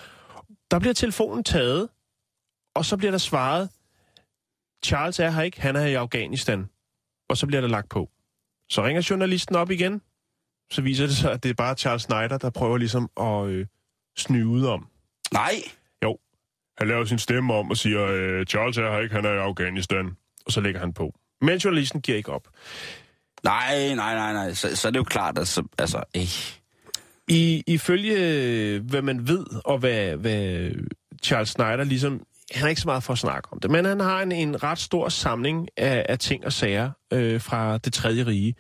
[0.72, 1.90] Der bliver telefonen taget,
[2.76, 3.70] og så bliver der svaret,
[4.86, 6.70] Charles er her ikke, han er i Afghanistan.
[7.30, 8.10] Og så bliver der lagt på.
[8.70, 10.02] Så ringer journalisten op igen,
[10.72, 13.66] så viser det sig, at det er bare Charles Snyder, der prøver ligesom at øh,
[14.18, 14.88] snyde om.
[15.34, 15.54] Nej,
[16.82, 19.38] han laver sin stemme om og siger, øh, Charles er her ikke, han er i
[19.38, 20.12] Afghanistan.
[20.46, 21.14] Og så lægger han på.
[21.42, 22.48] Men journalisten giver ikke op.
[23.44, 24.54] nej, nej, nej, nej.
[24.54, 26.58] Så, så er det jo klart, at så, altså, eh.
[27.28, 30.72] I, ifølge øh, hvad man ved, og hvad, hvad
[31.24, 32.24] Charles Snyder ligesom...
[32.52, 34.64] Han er ikke så meget for at snakke om det, men han har en, en
[34.64, 38.56] ret stor samling af, af ting og sager øh, fra det tredje rige.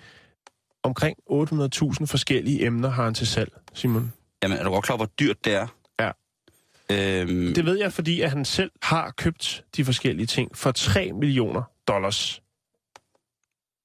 [0.83, 4.13] Omkring 800.000 forskellige emner har han til salg, Simon.
[4.43, 5.67] Jamen, er du godt klar, hvor dyrt det er?
[6.91, 11.11] Øhm, Det ved jeg, fordi at han selv har købt de forskellige ting for 3
[11.13, 12.41] millioner dollars.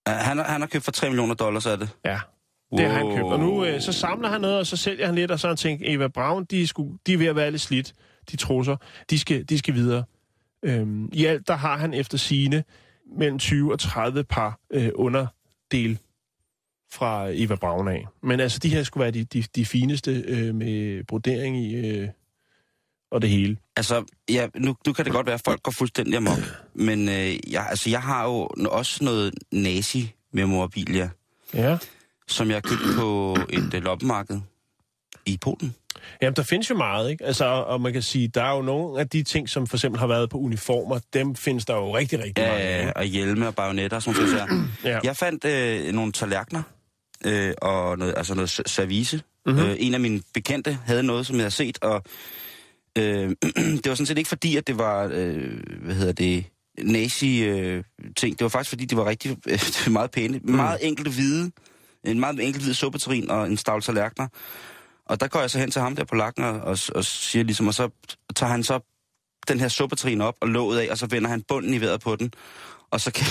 [0.06, 1.88] han, har- han har købt for 3 millioner dollars, er det?
[2.04, 2.20] Ja,
[2.76, 3.24] det har han købt.
[3.26, 5.50] Og nu øh, så samler han noget, og så sælger han lidt, og så har
[5.52, 7.92] han tænkt, Eva Braun, de er, sgu, de er ved at være lidt slidt,
[8.30, 8.76] de trusser.
[9.10, 10.04] De skal, de skal videre.
[10.62, 12.64] Øhm, I alt, der har han efter sine
[13.18, 15.98] mellem 20 og 30 par øh, underdel
[16.92, 18.06] fra Eva Braun af.
[18.22, 22.08] Men altså, de her skulle være de, de, de fineste øh, med brodering i øh,
[23.10, 23.56] og det hele.
[23.76, 26.38] Altså, ja, nu, nu kan det godt være, at folk går fuldstændig amok.
[26.74, 31.10] Men øh, jeg, altså, jeg har jo også noget nazi-memorabilia,
[31.54, 31.78] Ja.
[32.28, 34.40] som jeg har købt på et øh, loppemarked
[35.26, 35.74] i Polen.
[36.22, 37.24] Jamen, der findes jo meget, ikke?
[37.24, 39.98] Altså, og man kan sige, der er jo nogle af de ting, som for eksempel
[39.98, 42.58] har været på uniformer, dem findes der jo rigtig, rigtig mange.
[42.58, 44.64] af, Ja, og hjelme og bajonetter og sådan sager.
[44.84, 44.98] Ja.
[45.04, 46.62] Jeg fandt øh, nogle tallerkener
[47.24, 49.16] øh, og noget, altså noget service.
[49.16, 49.54] Mhm.
[49.54, 49.70] Mm-hmm.
[49.70, 52.02] Øh, en af mine bekendte havde noget, som jeg havde set, og
[52.96, 53.30] øh,
[53.82, 56.44] det var sådan set ikke fordi, at det var, øh, hvad hedder det,
[56.78, 58.38] nazi-ting.
[58.38, 59.30] det var faktisk fordi, det var rigtig
[59.86, 60.38] øh, meget pæne.
[60.38, 60.54] Mm.
[60.54, 61.52] Meget enkelte hvide,
[62.04, 64.28] en meget enkelt hvid suppeterin og en stavl tallerkener.
[65.06, 67.44] Og der går jeg så hen til ham der på lakken og, og, og siger
[67.44, 67.88] ligesom, og så
[68.36, 68.80] tager han så
[69.48, 72.16] den her suppeterin op og låget af, og så vender han bunden i vejret på
[72.16, 72.32] den.
[72.90, 73.26] Og så, kan,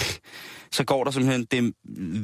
[0.72, 1.74] så går der simpelthen det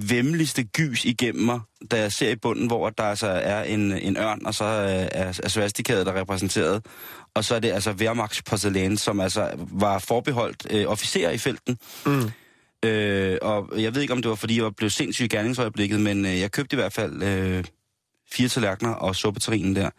[0.09, 1.59] vemmeligste gys igennem mig,
[1.91, 5.07] da jeg ser i bunden, hvor der altså er en, en ørn, og så er,
[5.11, 6.85] er, er svastikadet der er repræsenteret.
[7.33, 11.77] Og så er det altså Wehrmachts porcelæn, som altså var forbeholdt øh, officerer i felten.
[12.05, 12.31] Mm.
[12.85, 15.99] Øh, og jeg ved ikke, om det var, fordi jeg var blevet sindssyg i gerningsøjeblikket,
[15.99, 17.63] men øh, jeg købte i hvert fald øh,
[18.31, 19.89] fire tallerkener og suppeterinen der.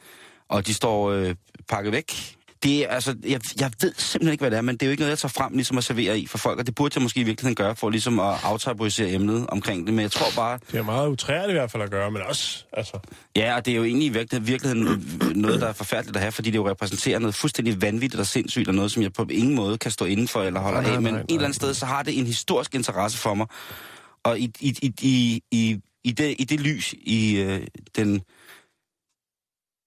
[0.49, 1.35] Og de står øh,
[1.69, 2.37] pakket væk.
[2.63, 4.91] Det er, altså, jeg, jeg ved simpelthen ikke, hvad det er, men det er jo
[4.91, 7.03] ikke noget, jeg tager frem ligesom at servere i for folk, og det burde jeg
[7.03, 10.59] måske i virkeligheden gøre, for ligesom at aftabuisere emnet omkring det, men jeg tror bare,
[10.73, 12.99] Det er meget utræret i hvert fald at gøre, men også, altså...
[13.37, 16.51] ja, og det er jo egentlig i virkeligheden, noget, der er forfærdeligt at have, fordi
[16.51, 19.79] det jo repræsenterer noget fuldstændig vanvittigt og sindssygt, og noget, som jeg på ingen måde
[19.79, 21.75] kan stå inden for eller holder Nej, nej, af, men nej, et eller andet sted,
[21.75, 23.47] så har det en historisk interesse for mig,
[24.25, 28.23] og i, i, i, i, i, i, det, i det lys, i øh, den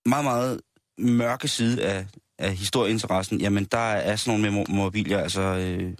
[0.05, 0.61] meget, meget
[0.97, 2.05] mørke side af,
[2.39, 5.93] af historieinteressen, jamen der er sådan nogle memorabilier, altså øh,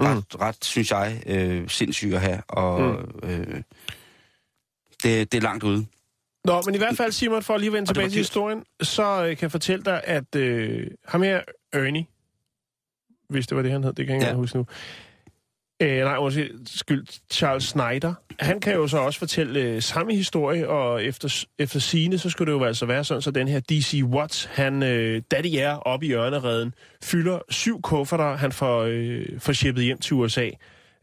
[0.00, 3.28] ret, ret, synes jeg, øh, sindssyge at have, og Mm.
[3.28, 3.62] øh,
[5.02, 5.86] det, det er langt ude.
[6.44, 8.18] Nå, men i hvert fald, Simon, for at lige vende tilbage til dyrt.
[8.20, 11.40] historien, så øh, kan jeg fortælle dig, at øh, ham her,
[11.72, 12.06] Ernie,
[13.28, 14.34] hvis det var det, han hed, det kan jeg ikke Ja.
[14.36, 14.66] huske nu.
[15.82, 18.14] Øh, nej, undskyld, Charles Snyder.
[18.38, 22.52] Han kan jo så også fortælle øh, samme historie, og efter, efter sine, så skulle
[22.52, 25.74] det jo altså være sådan, så den her DC Watts, han, øh, da de er
[25.74, 30.50] oppe i ørnereden, fylder syv kufferter, han får, øh, får shippet hjem til USA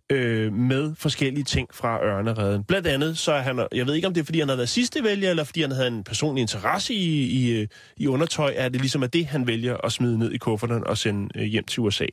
[0.10, 2.64] øh, med forskellige ting fra ørnereden.
[2.64, 4.70] Blandt andet, så er han, jeg ved ikke om det er, fordi han har været
[4.70, 8.70] sidste vælger, eller fordi han havde en personlig interesse i, i, øh, i undertøj, er
[8.70, 11.64] det ligesom at det, han vælger at smide ned i kufferten og sende øh, hjem
[11.64, 12.06] til USA.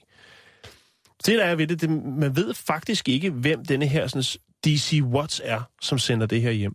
[1.26, 4.22] Det der er ved det, det, man ved faktisk ikke, hvem denne her sådan,
[4.64, 6.74] DC Watts er, som sender det her hjem.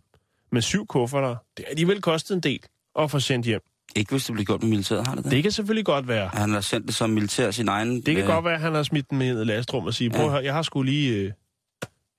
[0.52, 2.60] Men syv kufferter, det er alligevel kostet en del
[2.98, 3.60] at få sendt hjem.
[3.96, 5.32] Ikke hvis det bliver gjort med militæret, har det det?
[5.32, 6.28] Det kan selvfølgelig godt være.
[6.28, 7.96] Han har sendt det som militær sin egen...
[7.96, 9.94] Det kan øh, godt være, at han har smidt den med ned i lastrum og
[9.94, 10.26] sige, prøv Ja.
[10.26, 11.14] at høre, jeg har sgu lige...
[11.14, 11.32] Øh,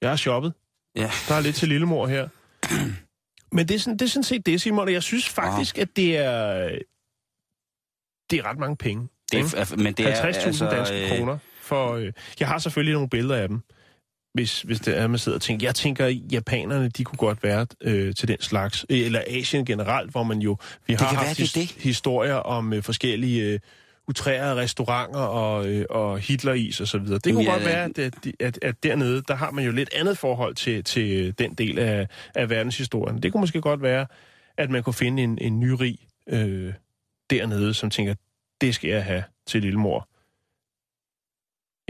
[0.02, 0.54] jeg har shoppet.
[0.96, 1.12] Ja.
[1.28, 2.28] Der er lidt til lillemor her.
[3.56, 5.96] Men det er, sådan, det er sådan set det, Simon, og jeg synes faktisk, at
[5.96, 6.70] det er...
[8.30, 9.08] Det er ret mange penge.
[9.32, 10.66] Det er, men det er 50.000 altså...
[10.66, 11.38] danske øh, kroner.
[11.70, 13.62] For, øh, jeg har selvfølgelig nogle billeder af dem.
[14.34, 17.68] hvis, hvis det er, man sidder og tænker, jeg tænker, japanerne, de kunne godt være
[17.82, 21.26] øh, til den slags, øh, eller Asien generelt, hvor man jo, vi har kan haft
[21.26, 21.84] være, det his, det.
[21.84, 23.60] historier om øh, forskellige øh,
[24.08, 27.20] utrærede restauranter og, øh, og Hitleris og så videre.
[27.24, 29.90] Det kunne Ja, godt være, at, at, at, at dernede, der har man jo lidt
[29.96, 33.24] andet forhold til, til den del af, af verdenshistorien.
[33.24, 34.06] Det kunne måske godt være,
[34.58, 35.98] at man kunne finde en, en nyrig
[36.30, 36.74] øh,
[37.30, 38.14] dernede, som tænker,
[38.62, 40.09] det skal jeg have til lillemor.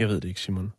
[0.00, 0.72] Jeg ved det ikke, Simon.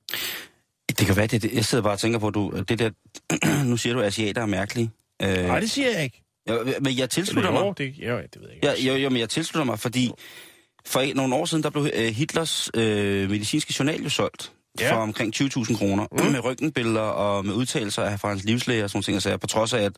[1.00, 1.54] Det kan være, det, det.
[1.54, 2.90] jeg sidder bare og tænker på, at du, det der,
[3.70, 4.92] nu siger du, at asiater er mærkelige.
[5.22, 6.24] Øh, Nej, det siger jeg ikke.
[6.48, 7.60] ja, men jeg tilslutter mig.
[7.62, 8.68] Jo, det, jo, det ved jeg ikke.
[8.68, 10.12] Ja, jo, jo, men jeg tilslutter mig, fordi
[10.86, 14.94] for nogle år siden, der blev øh, Hitlers øh, medicinske journal jo solgt Ja.
[14.94, 16.32] for omkring 20.000 kroner, mm.
[16.32, 19.22] med røntgenbilleder og med udtalelser af fra hans livslæge og sådan ting.
[19.22, 19.92] Så på trods af, at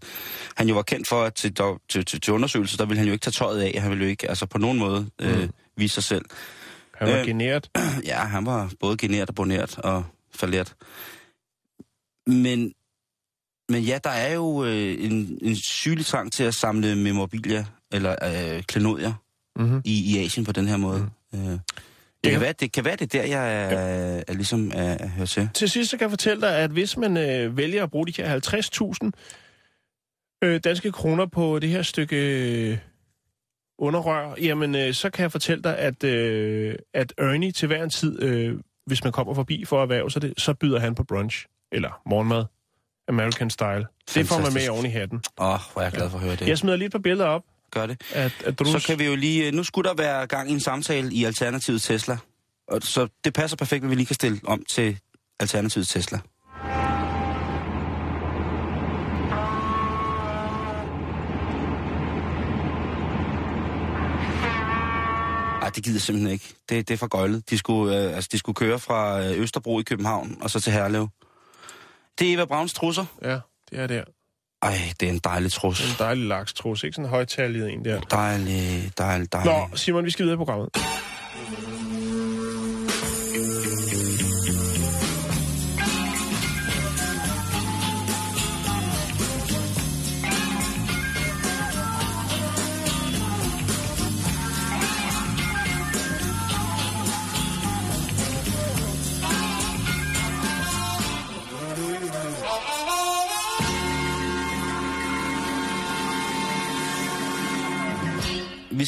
[0.58, 1.54] han jo var kendt for, at til,
[1.90, 3.82] til, til, til undersøgelser, der ville han jo ikke tage tøjet af.
[3.82, 5.50] Han ville jo ikke altså på nogen måde øh, Mm.
[5.78, 6.26] vise sig selv.
[7.06, 7.70] Han var Øh, generet.
[8.06, 10.04] Ja, han var både generet og boneret og
[10.36, 10.76] falderet.
[12.28, 12.74] Men,
[13.70, 18.16] men ja, der er jo øh, en, en sygelig trang til at samle memorabilia, eller
[18.56, 19.14] øh, klenodier,
[19.56, 19.82] Mm-hmm.
[19.86, 21.10] i, i Asien på den her måde.
[21.34, 21.40] Mm.
[21.40, 21.60] Øh, det,
[22.26, 22.30] Ja.
[22.32, 25.08] kan være, det kan være, det er der, jeg er, er, er ligesom er, er
[25.08, 25.50] hørt til.
[25.54, 28.14] Til sidst så kan jeg fortælle dig, at hvis man øh, vælger at bruge de
[28.18, 29.10] her
[30.44, 32.82] 50.000 øh, danske kroner på det her stykke
[33.78, 37.90] underrør, jamen øh, så kan jeg fortælle dig, at, øh, at Ernie til hver en
[37.90, 41.04] tid, øh, hvis man kommer forbi for at erhverve sig det, så byder han på
[41.04, 42.46] brunch, eller morgenmad,
[43.08, 43.86] American style.
[44.14, 44.72] Det får man med Fantastisk.
[44.72, 45.22] oven i hatten.
[45.40, 46.48] Åh, oh, hvor er jeg glad for at høre det.
[46.48, 48.02] Jeg smider lige et par billeder op, Gør det.
[48.14, 48.68] at, at Drus...
[48.68, 49.52] Så kan vi jo lige...
[49.52, 52.18] Nu skulle der være gang i en samtale i Alternativet Tesla.
[52.68, 55.00] Og så det passer perfekt, at vi lige kan stille om til
[55.40, 56.20] Alternativet Tesla.
[65.76, 66.54] Det gider jeg simpelthen ikke.
[66.70, 67.50] Det, det er for gøjlet.
[67.50, 70.74] De skulle, øh, altså, de skulle køre fra øh, Østerbro i København og så til
[70.74, 71.08] Herlev.
[72.20, 73.06] Det er Eva Brauns trusser.
[73.22, 74.04] Ja, det er der.
[74.62, 75.92] Ej, det er en dejlig trus.
[75.92, 78.00] En dejlig lakstrus, ikke sådan en højtallet en der.
[78.00, 79.54] Dejlig, dejlig, dejlig.
[79.54, 80.70] Nå, Simon, vi skal videre i programmet.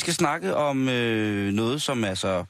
[0.05, 2.45] Skal snakke om øh, noget, som er så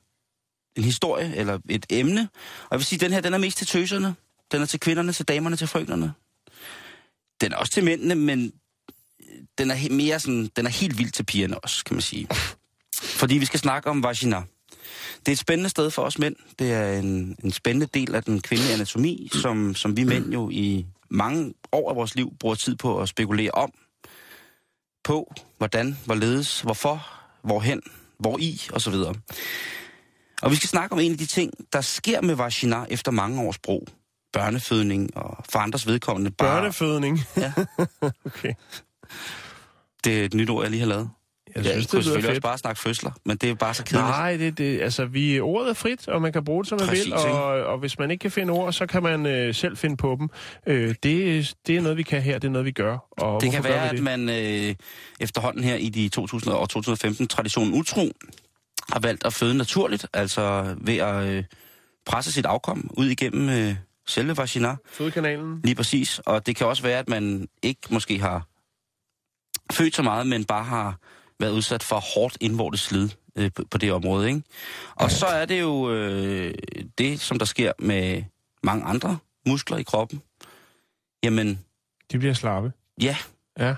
[0.76, 2.30] en historie eller et emne.
[2.64, 4.16] Og jeg vil sige, at den her, den er mest til tøserne.
[4.52, 6.14] Den er til kvinderne, til damerne, til frøknerne.
[7.42, 8.54] Den er også til mændene, men
[9.22, 12.28] øh, den er mere sådan, den er helt vild til pigerne også, kan man sige.
[12.96, 14.44] Fordi vi skal snakke om vagina.
[15.20, 16.36] Det er et spændende sted for os mænd.
[16.60, 20.50] Det er en, en spændende del af den kvindelige anatomi, som, som vi mænd jo
[20.50, 23.74] i mange år af vores liv bruger tid på at spekulere om.
[25.04, 27.82] På, hvordan, hvorledes, hvorfor, hvorhen,
[28.20, 29.14] hvor i, og så videre.
[30.42, 33.42] Og vi skal snakke om en af de ting, der sker med vagina efter mange
[33.42, 33.88] års brug.
[34.34, 36.58] Børnefødning og for andres vedkommende bare...
[36.58, 37.20] Børnefødning.
[37.38, 37.54] Ja,
[38.26, 38.54] Okay.
[40.04, 41.10] det er et nyt ord, jeg lige har lavet.
[41.56, 42.44] Jeg synes, kunne det selvfølgelig også fedt.
[42.44, 44.08] bare snakke fødsler, men det er bare så kedeligt.
[44.10, 46.88] Nej, det, det, altså, vi, ordet er frit, og man kan bruge det, som man
[46.88, 47.28] Præcis, vil, ikke?
[47.28, 50.16] og, og hvis man ikke kan finde ord, så kan man øh, selv finde på
[50.20, 50.30] dem.
[50.68, 52.98] Øh, det, det er noget, vi kan her, det er noget, vi gør.
[53.12, 54.76] Og Det kan være, vi at man øh,
[55.20, 58.12] efterhånden her i de 2000 og 2015 traditionen utro
[58.94, 61.44] har valgt at føde naturligt, altså ved at øh,
[62.06, 63.76] presse sit afkom ud igennem øh,
[64.08, 64.76] selve vagina.
[64.92, 65.62] Fødekanalen.
[65.64, 66.20] Lige præcis.
[66.26, 68.48] Og det kan også være, at man ikke måske har
[69.72, 70.98] født så meget, men bare har
[71.40, 74.28] været udsat for hårdt indvortes slid øh, på, på det område.
[74.28, 74.42] Ikke?
[74.96, 76.54] Og så er det jo øh,
[76.98, 78.24] det, som der sker med
[78.64, 79.18] mange andre
[79.48, 80.22] muskler i kroppen.
[81.24, 81.60] Jamen,
[82.12, 82.72] De bliver slappe.
[83.02, 83.18] ja.
[83.60, 83.76] Ja,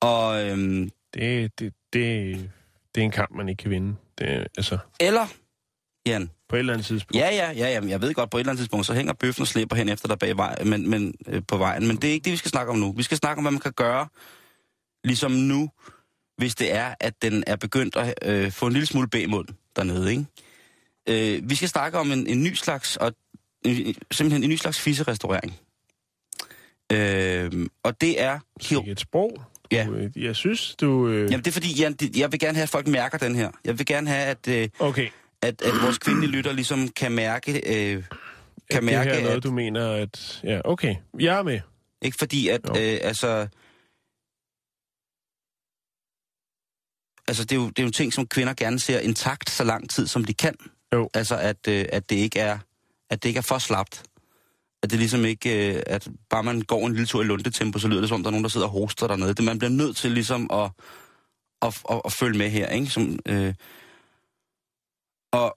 [0.00, 2.50] Og, øhm, det, det, det,
[2.94, 3.96] det er en kamp, man ikke kan vinde.
[4.18, 5.26] Det, altså, eller,
[6.06, 7.16] Jan, på et eller andet tidspunkt.
[7.16, 9.42] ja, ja, ja, ja, jeg ved godt, på et eller andet tidspunkt, så hænger bøffen
[9.42, 11.86] og slæber hen efter dig bag vej, men, men, øh, på vejen.
[11.86, 12.92] Men det er ikke det, vi skal snakke om nu.
[12.92, 14.08] Vi skal snakke om, hvad man kan gøre,
[15.04, 15.70] ligesom nu,
[16.40, 20.10] hvis det er, at den er begyndt at øh, få en lille smule bagmund dernede,
[20.10, 20.24] ikke?
[21.36, 23.12] Øh, vi skal snakke om en, en ny slags, og,
[23.64, 25.54] en, simpelthen en ny slags fisserestaurering.
[26.92, 28.38] Øh, og det er...
[28.60, 29.42] Sikke et sprog.
[29.72, 29.86] Ja.
[29.90, 31.08] øh, Jeg synes, du...
[31.08, 33.50] Øh, Jamen det er fordi, det- jeg vil gerne have, at folk mærker den her.
[33.64, 35.08] Jeg vil gerne have, at, øh, okay,
[35.42, 37.52] at, at vores kvindelige lytter ligesom kan mærke...
[37.52, 38.02] Øh,
[38.70, 40.40] kan at mærke, det her er noget, at, du mener, at...
[40.44, 40.94] Ja, okay.
[41.18, 41.60] Jeg er med.
[42.02, 42.72] Ikke fordi, at Jo.
[42.80, 43.48] øh, altså...
[47.30, 49.90] Altså, det er, jo, det er jo ting, som kvinder gerne ser intakt så lang
[49.90, 50.54] tid, som de kan.
[50.92, 51.10] Jo.
[51.14, 52.58] Altså, at, øh, at, det ikke er,
[53.10, 54.02] at det ikke er for slapt.
[54.82, 57.88] At det ligesom ikke, øh, at bare man går en lille tur i lundetempo, så
[57.88, 59.34] lyder det som om, der er nogen, der sidder og hoster dernede.
[59.34, 60.70] Det, man bliver nødt til ligesom at,
[61.62, 62.86] at, at, at følge med her, ikke?
[62.86, 63.54] Som, øh,
[65.32, 65.56] og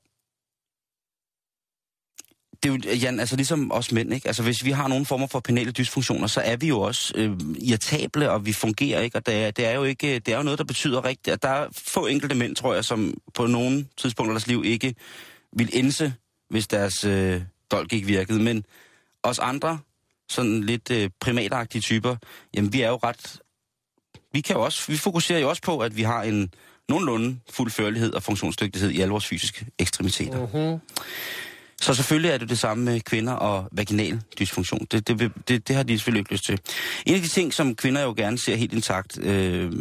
[2.63, 4.27] det er jo, Jan, altså ligesom os mænd, ikke?
[4.27, 7.31] Altså hvis vi har nogle former for penale dysfunktioner, så er vi jo også øh,
[7.61, 10.43] irritable, og vi fungerer ikke, og det er, det er jo ikke, det er jo
[10.43, 13.87] noget, der betyder rigtigt, at der er få enkelte mænd, tror jeg, som på nogle
[13.97, 14.95] tidspunkter af deres liv ikke
[15.57, 16.13] vil indse,
[16.49, 17.41] hvis deres øh,
[17.71, 18.65] dolk ikke virkede, men
[19.23, 19.79] os andre,
[20.29, 22.15] sådan lidt øh, primatagtige typer,
[22.53, 23.39] jamen vi er jo ret,
[24.33, 26.53] vi kan jo også, vi fokuserer jo også på, at vi har en
[26.89, 30.39] nogenlunde fuld førlighed og funktionsdygtighed i alle vores fysiske ekstremiteter.
[30.39, 30.79] Mm-hmm.
[31.81, 34.87] Så selvfølgelig er det det samme med kvinder og vaginal dysfunktion.
[34.91, 36.59] Det, det, det, det har de selvfølgelig ikke lyst til.
[37.05, 39.71] En af de ting, som kvinder jo gerne ser helt intakt, øh,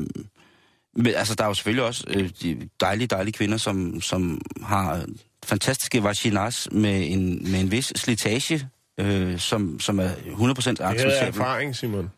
[0.96, 5.04] med, altså der er jo selvfølgelig også øh, de dejlige, dejlige kvinder, som, som har
[5.44, 8.68] fantastiske vaginas med en, med en vis slitage,
[9.00, 10.14] øh, som, som er 100%
[10.70, 11.28] Det er acceptabel.
[11.28, 12.10] erfaring, Simon.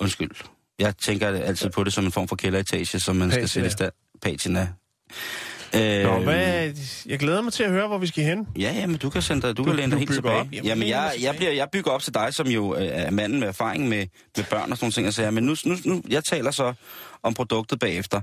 [0.00, 0.30] Undskyld.
[0.78, 3.46] Jeg tænker altid på det som en form for kælderetage, som man skal Patina.
[3.46, 3.92] sætte i stand.
[4.22, 4.68] Patina.
[5.74, 6.72] Øh, Nå, hvad?
[7.06, 8.46] Jeg glæder mig til at høre, hvor vi skal hen.
[8.58, 10.34] Ja, ja, men du kan sende dig, du, Du- kan læne dig helt tilbage.
[10.40, 10.46] op.
[10.52, 13.40] Jamen, Jamen, jeg, jeg, bliver, jeg bygger op til dig, som jo øh, er manden
[13.40, 14.06] med erfaring med,
[14.36, 15.06] med børn og sådan nogle ting.
[15.06, 15.30] Og sager.
[15.30, 16.72] Men nu, nu, nu, jeg taler så
[17.22, 18.20] om produktet bagefter.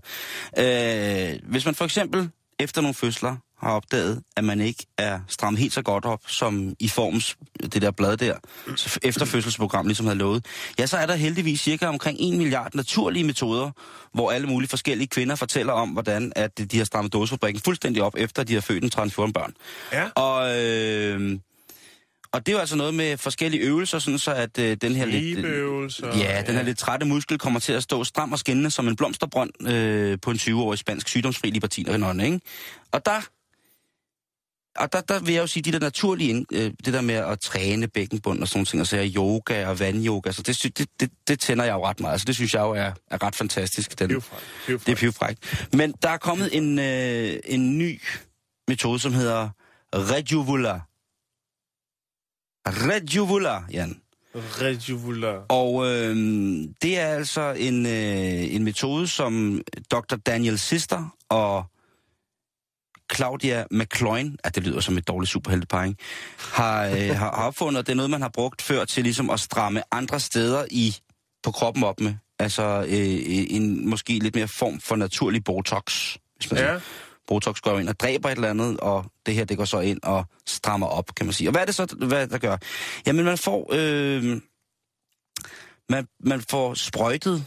[0.57, 2.29] Øh, hvis man for eksempel
[2.59, 6.73] efter nogle fødsler har opdaget, at man ikke er strammet helt så godt op, som
[6.79, 7.37] i forms
[7.73, 8.35] det der blad der,
[8.75, 10.45] så efterfødselsprogram ligesom havde lovet,
[10.79, 13.71] ja, så er der heldigvis cirka omkring 1 milliard naturlige metoder,
[14.13, 18.15] hvor alle mulige forskellige kvinder fortæller om, hvordan at de har strammet dåsefabrikken fuldstændig op,
[18.17, 19.53] efter de har født en 14 børn.
[19.91, 20.09] Ja.
[20.09, 21.39] Og, øh,
[22.31, 25.05] og det er jo altså noget med forskellige øvelser, sådan så at øh, den her
[25.05, 25.23] lidt...
[25.23, 26.17] Libeøvelser.
[26.17, 28.95] Ja, den her lidt trætte muskel kommer til at stå stram og skinnende som en
[28.95, 32.39] blomsterbrønd øh, på en 20-årig spansk sygdomsfri libertinerinde, ikke?
[32.91, 33.21] Og der,
[34.75, 37.39] og der, der vil jeg jo sige, de der naturlige, øh, det der med at
[37.39, 41.11] træne bækkenbund og sådan ting, og så yoga og vandyoga, så det, sy- det, det,
[41.27, 42.11] det tænder jeg jo ret meget.
[42.11, 43.99] Altså det synes jeg jo er, er ret fantastisk.
[43.99, 44.85] Den, Pivfræk, pivfræk.
[44.85, 45.67] det er pivfrækt.
[45.73, 48.01] Men der er kommet en, øh, en ny
[48.67, 49.49] metode, som hedder
[49.95, 50.79] Rejuvula.
[52.69, 54.01] Rejuvula, Jan.
[54.35, 55.45] Rejuvular.
[55.49, 56.15] Og øh,
[56.81, 59.61] det er altså en, øh, en metode, som
[59.91, 60.15] Dr.
[60.15, 61.65] Daniel Sister og
[63.15, 66.03] Claudia McCloin, at det lyder som et dårligt superheltepar, ikke?
[66.37, 69.81] har, øh, har, opfundet, det er noget, man har brugt før til ligesom at stramme
[69.91, 70.95] andre steder i
[71.43, 72.13] på kroppen op med.
[72.39, 76.15] Altså øh, en måske lidt mere form for naturlig botox.
[76.35, 76.79] Hvis man Ja.
[77.27, 79.99] Botox går ind og dræber et eller andet, og det her, det går så ind
[80.03, 81.49] og strammer op, kan man sige.
[81.49, 82.57] Og hvad er det så, hvad der gør?
[83.07, 84.41] Jamen, man får, øh,
[85.89, 87.45] man, man får sprøjtet,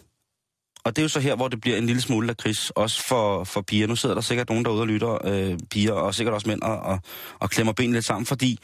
[0.85, 3.45] og det er jo så her, hvor det bliver en lille smule lakrids, også for,
[3.45, 3.87] for piger.
[3.87, 6.79] Nu sidder der sikkert nogen derude og lytter, øh, piger, og sikkert også mænd, og,
[6.79, 7.01] og,
[7.39, 8.59] og klemmer benene lidt sammen, fordi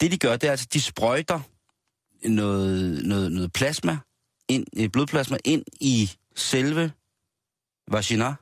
[0.00, 1.40] det, de gør, det er altså, de sprøjter
[2.24, 3.98] noget, noget, noget plasma,
[4.48, 6.92] ind, øh, blodplasma ind i selve
[7.88, 8.34] vagina.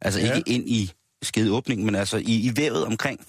[0.00, 0.34] Altså ja.
[0.34, 0.92] ikke ind i
[1.22, 3.26] skedeåbningen, men altså i, i vævet omkring.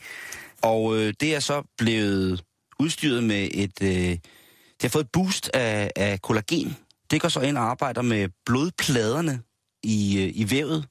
[0.62, 2.44] Og øh, det er så blevet
[2.80, 3.82] udstyret med et...
[3.84, 6.76] Øh, det har fået et boost af, af kollagen.
[7.12, 9.42] Det går så ind og arbejder med blodpladerne
[9.84, 10.86] i, øh, i vævet.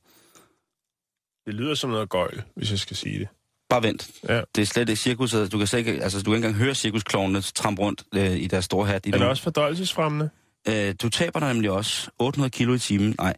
[1.47, 3.29] Det lyder som noget gøjl, hvis jeg skal sige det.
[3.71, 4.11] Bare vent.
[4.29, 4.41] Ja.
[4.55, 5.31] Det er slet ikke cirkus.
[5.31, 8.47] Du kan, slet ikke, altså, du kan ikke engang høre cirkusklovnene trampe rundt øh, i
[8.47, 9.07] deres store hat.
[9.07, 9.27] I Er det nu.
[9.27, 10.31] også fordøjelsesfremmende?
[10.69, 13.15] Øh, du taber dig nemlig også 800 kilo i timen.
[13.19, 13.35] Nej.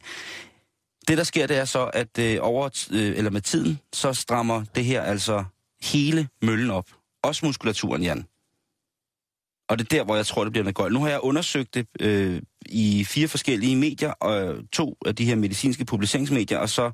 [1.08, 4.64] Det, der sker, det er så, at øh, over, øh, eller med tiden, så strammer
[4.74, 5.44] det her altså
[5.82, 6.86] hele møllen op.
[7.22, 8.24] Også muskulaturen, Jan.
[9.68, 10.92] Og det er der, hvor jeg tror, det bliver noget godt.
[10.92, 15.36] Nu har jeg undersøgt det øh, i fire forskellige medier, og to af de her
[15.36, 16.90] medicinske publiceringsmedier, og så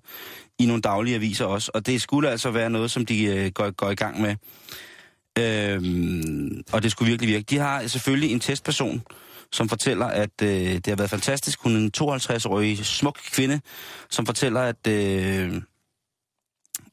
[0.59, 1.71] i nogle daglige aviser også.
[1.75, 4.37] Og det skulle altså være noget, som de øh, går, går i gang med.
[5.39, 7.45] Øh, og det skulle virkelig virke.
[7.51, 9.03] De har selvfølgelig en testperson,
[9.53, 11.63] som fortæller, at øh, det har været fantastisk.
[11.63, 13.61] Hun er en 52-årig smuk kvinde,
[14.11, 15.63] som fortæller, at øh,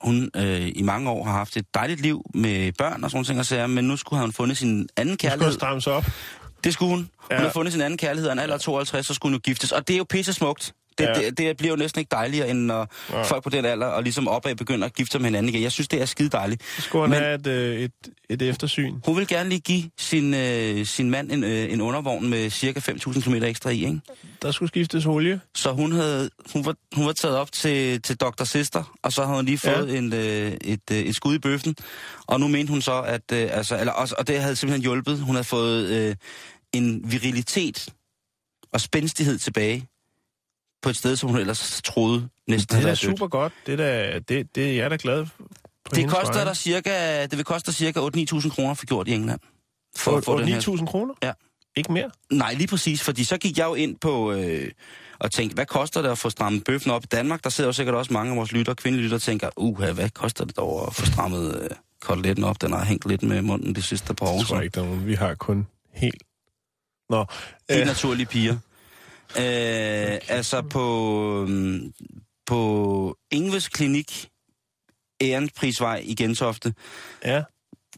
[0.01, 3.25] hun øh, i mange år har haft et dejligt liv med børn og sådan nogle
[3.25, 5.53] ting og sager, men nu skulle hun fundet sin anden Du skal kærlighed.
[5.53, 6.05] strammes op.
[6.63, 6.99] Det skulle hun.
[6.99, 7.37] Hun Ja.
[7.37, 9.71] har fundet sin anden kærlighed, og en alder af 52, så skulle hun jo giftes.
[9.71, 10.73] Og det er jo pisse smukt.
[10.97, 11.13] Det, Ja.
[11.13, 13.21] det, det bliver jo næsten ikke dejligere, end når Ja.
[13.23, 15.63] folk på den alder og ligesom opad begynder at gifte sig med hinanden igen.
[15.63, 16.63] Jeg synes, det er skide dejligt.
[16.75, 17.91] Så skulle han Men- have et, øh, et,
[18.29, 18.93] et eftersyn.
[19.05, 22.79] Hun vil gerne lige give sin, øh, sin mand en, øh, en undervogn med cirka
[22.79, 23.99] 5.000 km ekstra i, ikke?
[24.41, 25.39] Der skulle skiftes olie.
[25.55, 28.43] Så hun, havde, hun, var, hun var taget op til, til Dr.
[28.43, 29.97] Sister, og så havde hun lige fået ja.
[29.97, 31.75] en, øh, et, øh, et skud i bøffen.
[32.27, 33.21] Og nu mente hun så, at...
[33.33, 35.19] Øh, altså, eller også, og det havde simpelthen hjulpet.
[35.19, 36.15] Hun havde fået øh,
[36.73, 37.89] en virilitet
[38.73, 39.85] og spændstighed tilbage
[40.85, 43.53] på et sted, som hun ellers troede næsten Det er da super godt.
[43.65, 45.43] Det er, da, det, det er jeg da glad for.
[45.95, 49.39] Det koster der cirka, det vil koste cirka 8-9.000 kroner for gjort i England.
[49.95, 50.77] For her...
[50.77, 51.13] 9.000 kroner?
[51.23, 51.31] Ja.
[51.75, 52.09] Ikke mere?
[52.31, 54.71] Nej, lige præcis, fordi så gik jeg jo ind på øh,
[55.19, 57.43] og tænkte, hvad koster det at få strammet bøffen op i Danmark?
[57.43, 60.09] Der sidder jo sikkert også mange af vores lytter, kvindelige lytter, og tænker, uha, hvad
[60.09, 61.69] koster det dog at få strammet øh,
[62.01, 62.61] koteletten op?
[62.61, 64.37] Den har hængt lidt med munden de sidste par år.
[64.37, 65.07] Jeg tror ikke, der er nogen.
[65.07, 66.23] Vi har kun helt...
[67.09, 67.25] Nå,
[67.69, 68.57] Helt øh, naturlige piger.
[69.37, 71.93] Øh, altså på, øhm,
[72.45, 74.29] på Ingves Klinik,
[75.19, 76.73] Ehrenprisvej i Gentofte,
[77.25, 77.43] ja.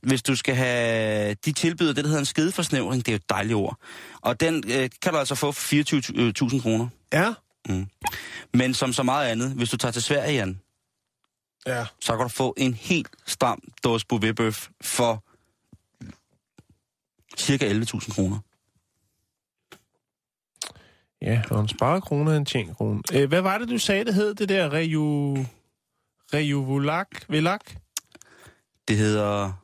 [0.02, 1.34] hvis du skal have...
[1.34, 3.06] De tilbyder det, der hedder en skedeforsnævring.
[3.06, 3.78] Det er jo et dejligt ord.
[4.22, 6.88] Og den øh, kan du altså få for 24.000 kroner.
[7.14, 7.34] Ja.
[8.54, 10.60] Men som så meget andet, hvis du tager til Sverige, Jan,
[11.66, 11.86] Ja.
[12.02, 15.24] så kan du få en helt stram dåse bouvetbøf for
[17.38, 18.40] cirka 11.000 kroner.
[21.22, 23.02] Ja, og en sparekrone er en tjent krone.
[23.14, 25.38] Øh, hvad var det, du sagde, det hed, det der reju...
[26.34, 27.08] Rejuvulak?
[27.30, 27.72] Velak?
[28.88, 29.64] Det hedder...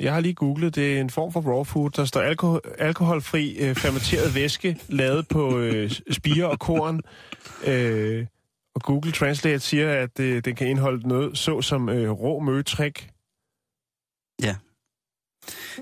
[0.00, 1.90] Jeg har lige googlet, det er en form for raw food.
[1.90, 7.00] Der står alkohol, alkoholfri øh, fermenteret væske, lavet på øh, spire og korn.
[7.66, 8.26] Øh,
[8.74, 13.10] og Google Translate siger, at øh, den kan indeholde noget så som øh, rå møtrik,
[14.42, 14.56] Ja.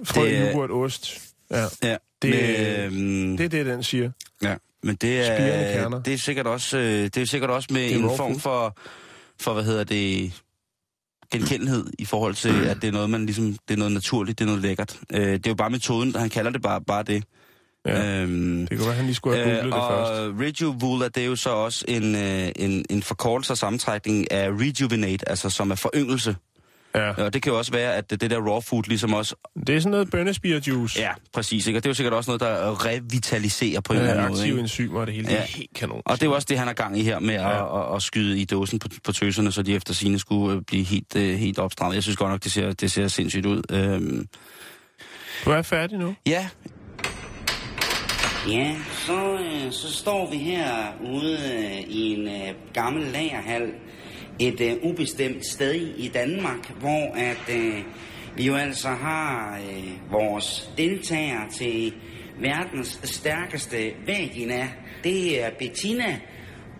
[0.04, 1.34] frø, Det yoghurt, ost.
[1.50, 4.10] Ja, Ja, Det- med, øhm, det er det, den siger.
[4.42, 8.02] Ja, men det er, det er sikkert også, øh, det er sikkert også med en
[8.16, 8.76] form for,
[9.40, 10.32] for, hvad hedder det,
[11.32, 14.44] genkendelighed i forhold til, at det er noget, man ligesom, det er noget naturligt, det
[14.44, 14.98] er noget lækkert.
[15.12, 17.24] Øh, det er jo bare metoden, han kalder det bare, bare det.
[17.86, 20.12] Ja, Øhm, det kan være, han lige skulle have googlet øh, det først.
[20.12, 24.48] og Rejuvula, det er jo så også en, øh, en, en forkortelse og sammentrækning af
[24.50, 26.36] rejuvenate, altså som er foryngelse.
[26.94, 27.24] Ja.
[27.24, 29.34] Og det kan jo også være, at det, der raw food ligesom også...
[29.66, 31.00] Det er sådan noget bønnespirjuice.
[31.00, 31.66] Ja, præcis.
[31.66, 31.78] Ikke?
[31.78, 34.40] Og det er jo sikkert også noget, der revitaliserer på en eller Ja, anden måde.
[34.42, 35.26] aktive enzymer og det hele.
[35.28, 35.46] Det er Ja.
[35.46, 36.02] helt kanon.
[36.06, 37.76] Og det er jo også det, han har gang i her med Ja.
[37.78, 40.62] at, at, at skyde i dåsen på, på tøserne, så de efter sine skulle øh,
[40.62, 41.94] blive helt, øh, helt opstrammet.
[41.94, 43.62] Jeg synes godt nok, det ser, det ser sindssygt ud.
[43.70, 44.26] Øhm,
[45.44, 46.14] Du er færdig nu.
[46.26, 46.48] ja,
[48.48, 48.74] Ja,
[49.06, 50.66] så, øh, så står vi her
[51.14, 51.38] ude
[51.88, 52.28] i en
[52.74, 53.62] gammel lagerhal
[54.38, 57.78] et øh, ubestemt sted i Danmark, hvor at øh,
[58.36, 61.94] vi jo altså har øh, vores deltagere til
[62.40, 64.68] verdens stærkeste vagina.
[65.04, 66.20] Det er Bettina.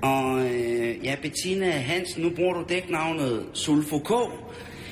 [0.03, 4.13] Og øh, ja, Bettina Hansen, nu bruger du dæknavnet Sulfo K.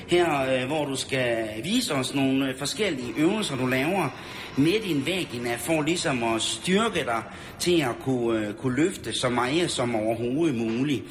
[0.07, 4.09] Her, øh, hvor du skal vise os nogle øh, forskellige øvelser, du laver
[4.57, 7.23] med din vagina, for ligesom at styrke dig
[7.59, 11.03] til at kunne, øh, kunne løfte så meget som overhovedet muligt.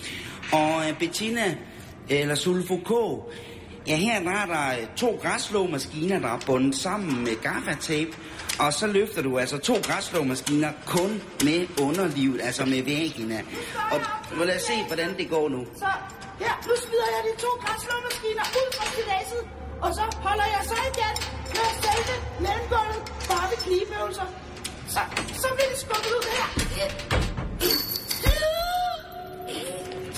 [0.53, 1.47] Og øh, Bettina,
[2.11, 2.91] øh, eller Sulfo K,
[3.87, 8.13] ja her der er der øh, to græsslåmaskiner, der er bundet sammen med gaffatape,
[8.59, 13.43] og så løfter du altså to græsslåmaskiner kun med underlivet, altså med vagina.
[13.93, 14.01] Og
[14.37, 15.67] må lad os se, hvordan det går nu.
[15.77, 15.91] Så
[16.39, 19.43] her, nu smider jeg de to græsslåmaskiner ud fra stiladset,
[19.81, 21.15] og så holder jeg så igen
[21.57, 23.01] med selve mellemgulvet
[23.31, 24.27] bare ved knibeøvelser.
[24.89, 25.01] Så,
[25.43, 27.92] så bliver det skubbet ud her.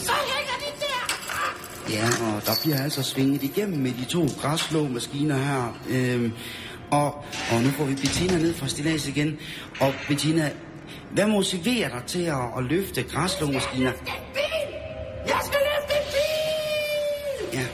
[0.04, 1.02] Så hænger de der.
[1.94, 5.78] Ja, og der bliver altså svinget igennem med de to græsslåmaskiner her.
[5.90, 6.32] Øhm,
[6.90, 9.38] og, og nu får vi Bettina ned fra stillads igen.
[9.80, 10.50] Og Bettina,
[11.12, 13.90] hvad motiverer dig til at, at løfte græsslåmaskiner?
[13.92, 13.98] En
[14.34, 14.42] bil!
[15.26, 17.58] Jeg skal løfte en bil!
[17.58, 17.66] Ja.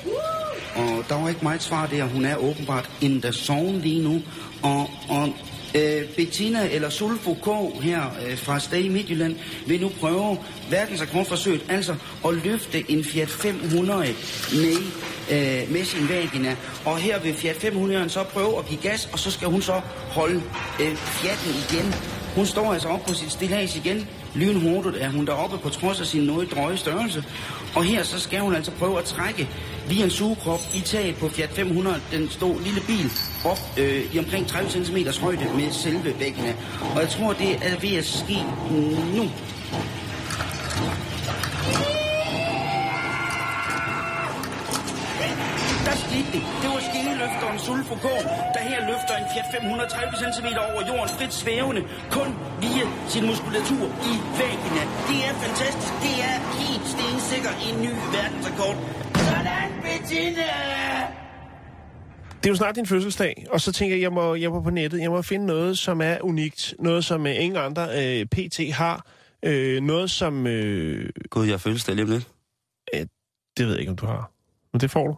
[0.83, 2.05] Og der var ikke meget svar der.
[2.05, 4.23] Hun er åbenbart in the zone lige nu.
[4.63, 5.29] Og, og
[5.75, 10.39] øh, Bettina eller Sulfo K her øh, fra Stay Midtjylland vil nu prøve
[10.71, 11.95] verdensrekordforsøget, altså
[12.27, 14.15] at løfte en Fiat 500
[14.53, 14.77] med,
[15.31, 16.57] øh, med sin vagina.
[16.85, 19.81] Og her vil Fiat 500'eren så prøve at give gas, og så skal hun så
[20.09, 20.43] holde
[20.81, 21.95] øh, Fiaten igen.
[22.35, 24.09] Hun står altså op på sit stillads igen.
[24.35, 27.25] Lynhurtigt er hun deroppe på trods af sin noget drøje størrelse.
[27.75, 29.49] Og her så skal hun altså prøve at trække
[29.89, 33.11] via en sugekrop i taget på Fiat 500, den store lille bil,
[33.45, 36.55] op øh, i omkring 30 cm højde med selve væggene.
[36.95, 38.39] Og jeg tror, det er ved at ske
[39.17, 39.25] nu.
[45.87, 46.43] Der skete det.
[46.63, 48.07] Det var skineløfteren Sulfo K,
[48.55, 52.29] der her løfter en Fiat 530 cm over jorden frit svævende, kun
[52.61, 54.83] via sin muskulatur i vagina.
[55.09, 55.95] Det er fantastisk.
[56.07, 58.77] Det er helt stensikker en ny verdensrekord.
[59.29, 61.20] Sådan, Bettina!
[62.41, 64.71] Det er jo snart din fødselsdag, og så tænker jeg, jeg må, jeg må på
[64.71, 66.75] nettet, jeg må finde noget, som er unikt.
[66.79, 67.89] Noget, som øh, ingen andre
[68.21, 69.07] øh, PT har.
[69.45, 70.47] Øh, noget, som...
[70.47, 72.29] Øh, gud, jeg har fødselsdag lige om lidt.
[73.57, 74.31] det ved jeg ikke, om du har.
[74.73, 75.17] Men det får du.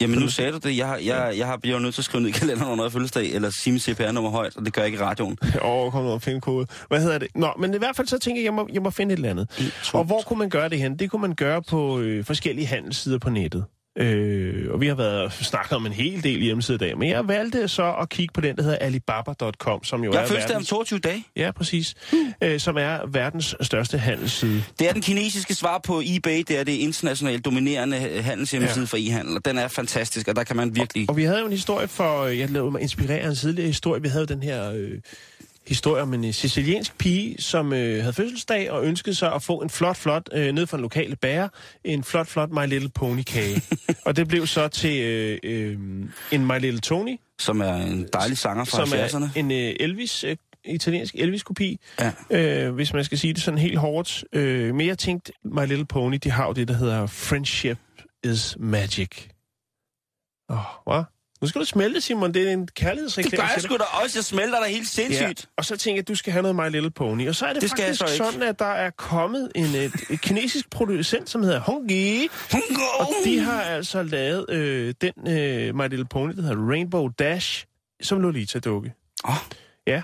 [0.00, 0.76] Jamen nu sagde du det.
[0.76, 2.84] Jeg, har, jeg, jeg har bliver jo nødt til at skrive ned i kalenderen, når
[2.84, 5.38] jeg fødselsdag, eller sige mit CPR-nummer højt, og det gør jeg ikke i radioen.
[5.62, 6.66] Åh, oh, kom nu og finde kode.
[6.88, 7.28] Hvad hedder det?
[7.34, 9.30] Nå, men i hvert fald så tænker jeg, jeg må, jeg må finde et eller
[9.30, 9.72] andet.
[9.94, 10.98] Og hvor kunne man gøre det hen?
[10.98, 13.64] Det kunne man gøre på øh, forskellige handelssider på nettet.
[14.00, 17.28] Øh, og vi har været snakket om en hel del hjemmeside i dag, men jeg
[17.28, 20.50] valgte så at kigge på den, der hedder Alibaba.com, som jo Jeg er det om
[20.50, 21.24] verdens, 22 dage.
[21.36, 21.94] ja, præcis,
[22.42, 24.64] øh, som er verdens største handelsside.
[24.78, 26.38] Det er den kinesiske svar på eBay.
[26.48, 28.86] Det er det internationalt dominerende handelshjemmeside ja.
[28.86, 29.36] for e-handel.
[29.36, 31.10] Og den er fantastisk, og der kan man virkelig...
[31.10, 34.02] Og vi havde jo en historie for, jeg lavede mig inspirere af en tidligere historie,
[34.02, 34.98] vi havde den her øh,
[35.66, 39.56] historie om en øh, siciliansk pige, som øh, havde fødselsdag og ønskede sig at få
[39.62, 41.48] en flot, flot, øh, ned fra en lokale bager,
[41.84, 43.62] en flot, flot My Little Pony kage.
[44.06, 45.78] og det blev så til øh, øh,
[46.32, 49.24] en My Little Tony, Som er en dejlig sanger fra som 70'erne.
[49.24, 52.12] er en øh, Elvis, øh, italiensk Elvis-kopi, Ja.
[52.66, 54.24] øh, hvis man skal sige det sådan helt hårdt.
[54.32, 57.78] Øh, men jeg tænkte, My Little Pony, de har jo det, der hedder Friendship
[58.24, 59.10] is Magic.
[60.50, 60.56] Åh,
[60.86, 61.04] oh, hvad?
[61.42, 62.34] Nu skal du smelte, Simon.
[62.34, 63.36] Det er en Det kærlighedsreklame.
[63.42, 64.18] gør jeg sgu da også.
[64.18, 65.48] Jeg smelter dig helt sindssygt.
[65.56, 67.28] Og så tænker jeg, at du skal have noget My Little Pony.
[67.28, 70.70] Og så er det, Det faktisk sådan, at der er kommet en et, et kinesisk
[70.70, 72.28] producent, som hedder Hongi.
[73.00, 77.64] Og de har altså lavet øh, den øh, My Little Pony, der hedder Rainbow Dash,
[78.02, 78.92] som Lolita-dukke.
[79.28, 79.34] Åh.
[79.86, 80.02] Ja.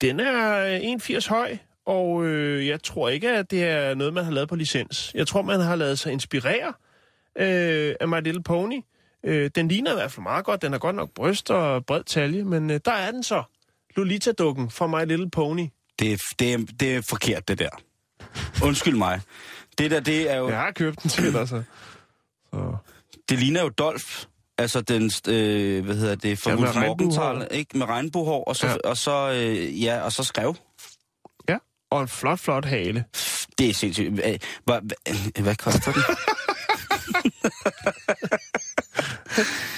[0.00, 1.56] Den er øh, 1,80 høj,
[1.86, 5.10] og øh, jeg tror ikke, at det er noget, man har lavet på licens.
[5.14, 6.72] Jeg tror, man har lavet sig inspirere
[7.38, 8.80] øh, af My Little Pony.
[9.24, 10.62] Øh, den ligner i hvert fald meget godt.
[10.62, 13.42] Den har godt nok bryst og bred talje, men øh, der er den så.
[13.96, 15.66] Lolita-dukken fra My Little Pony.
[15.98, 17.68] Det er, det, er, det er forkert, det der.
[18.64, 19.20] Undskyld mig.
[19.78, 20.48] Det der, det er jo...
[20.48, 21.62] Jeg har købt den til dig, så.
[22.52, 22.76] så.
[23.28, 24.24] Det ligner jo Dolph.
[24.58, 26.74] Altså den, øh, hvad hedder det, for Ja, Ulf.
[26.76, 27.78] Morgenthaler, ikke?
[27.78, 28.76] Med regnbuehår, og så, Ja.
[28.84, 30.56] og så, øh, ja, og så skrev.
[31.48, 31.58] Ja,
[31.90, 33.04] og en flot, flot hale.
[33.58, 34.10] Det er sindssygt.
[34.14, 36.02] Hvad, hvad, hvad, hvad koster den?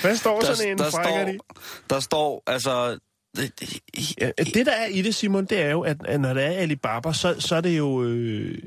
[0.03, 1.39] Hvad står sådan en der, frækker i?
[1.39, 2.99] står, der står, altså...
[3.37, 6.45] Det, det, det, der er i det, Simon, det er jo, at, at når det
[6.45, 8.03] er Alibaba, så, så er det jo...
[8.03, 8.59] Øh,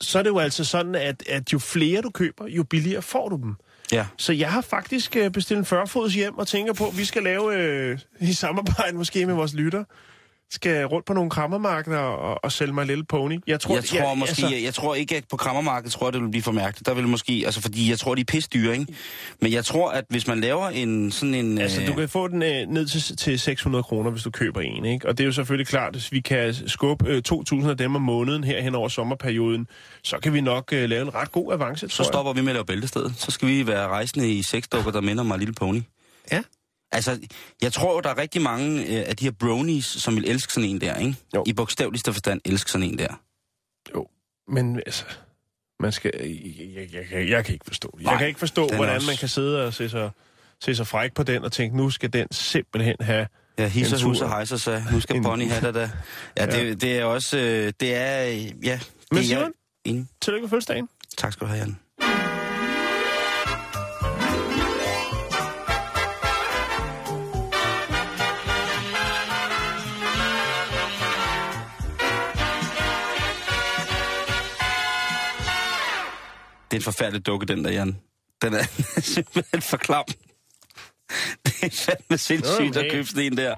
[0.00, 3.28] så er det jo altså sådan, at, at jo flere du køber, jo billigere får
[3.28, 3.54] du dem.
[3.92, 4.06] ja.
[4.16, 7.22] Så jeg har faktisk øh, bestilt en 40-fods hjem og tænker på, at vi skal
[7.22, 9.84] lave øh, i samarbejde måske med vores lytter,
[10.54, 13.38] skal rundt på nogle krammermarkeder og, og sælge mig Little Pony.
[13.46, 14.48] Jeg tror, Jeg tror måske, altså...
[14.56, 16.86] jeg, jeg tror ikke, at på krammermarkedet tror jeg, det vil blive for mærkeligt.
[16.86, 18.94] Der vil måske, altså fordi jeg tror, de er pisse dyre, ikke?
[19.40, 21.58] Men jeg tror, at hvis man laver en sådan en...
[21.58, 24.60] Altså, øh, du kan få den øh, ned til, til 600 kroner, hvis du køber
[24.60, 25.08] en, ikke?
[25.08, 28.02] Og det er jo selvfølgelig klart, hvis vi kan skubbe øh, 2.000 af dem om
[28.02, 29.66] måneden her hen over sommerperioden,
[30.02, 32.06] så kan vi nok øh, lave en ret god avance, Så tror jeg.
[32.06, 33.14] stopper vi med at lave bæltestedet.
[33.18, 35.80] Så skal vi være rejsende i sexdukker, der minder mig Lille Pony.
[36.32, 36.42] Ja.
[36.94, 37.20] Altså,
[37.62, 40.70] jeg tror der er rigtig mange øh, af de her bronies, som vil elske sådan
[40.70, 41.16] en der, ikke?
[41.34, 41.44] Jo.
[41.46, 43.20] I bogstaveligste forstand elske sådan en der.
[43.94, 44.06] Jo,
[44.48, 45.04] men altså,
[45.80, 46.10] man skal...
[46.74, 48.04] Jeg, jeg, jeg, jeg, kan ikke forstå det.
[48.04, 50.10] Jeg kan ikke forstå, er hvordan også- man kan sidde og se sig,
[50.60, 53.26] se sig fræk på den og tænke, nu skal den simpelthen have...
[53.58, 54.84] Ja, hisser, husser, hejser sig.
[54.92, 55.88] Nu skal Pony have det der.
[56.36, 57.38] Ja, det, det er også...
[57.38, 58.26] Øh, det er...
[58.26, 58.36] øh,
[58.66, 59.52] Ja, det Men er Simon?
[59.84, 60.06] enig.
[60.20, 60.88] Tillykke med fødselsdagen.
[61.18, 61.78] Tak skal du have, Jan.
[76.74, 77.96] Er en forfærdelig dukke, den der, Jan.
[78.42, 78.64] Den er
[79.14, 80.04] simpelthen for klam.
[81.44, 83.54] Det er fandme sindssygt Nå, at købe sådan en der.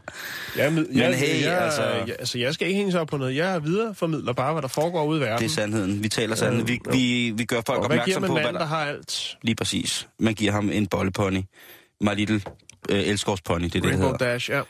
[0.57, 3.37] Jeg, men hey, jeg, altså- Jeg, altså, jeg skal ikke hænge sig op på noget.
[3.37, 5.39] Jeg videreformidler bare, hvad der foregår ude i verden.
[5.39, 6.03] Det er sandheden.
[6.03, 6.69] Vi taler sandheden.
[6.69, 8.53] Vi, vi, vi gør folk opmærksom på, hvad der...
[8.53, 9.37] der har alt?
[9.43, 10.09] Lige præcis.
[10.19, 11.43] Man giver ham en bollepony.
[12.01, 12.41] My Little
[12.89, 14.17] øh, elskovspony, det er det, det Rainbow.
[14.17, 14.63] Dash, ja.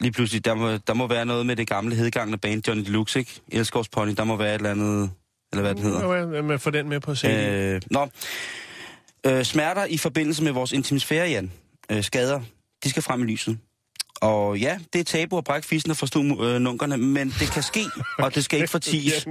[0.00, 3.18] Lige pludselig, der må, der må være noget med det gamle hedgangne band Johnny Deluxe,
[3.18, 3.40] ikke?
[3.52, 5.10] Elskovspony, der må være et eller andet...
[5.52, 6.14] Eller hvad den hedder.
[6.14, 7.26] Ja, ja, men få den med på CD.
[7.26, 8.08] Øh, nå.
[9.26, 11.52] Øh, smerter i forbindelse med vores intimisfære, Jan.
[11.90, 12.40] Øh, skader,
[12.84, 13.58] de skal frem i lyset.
[14.20, 17.62] Og ja, det er tabu at brække fissen og forstå øh, nunkerne, men det kan
[17.62, 17.84] ske,
[18.18, 19.28] og det skal ikke forties.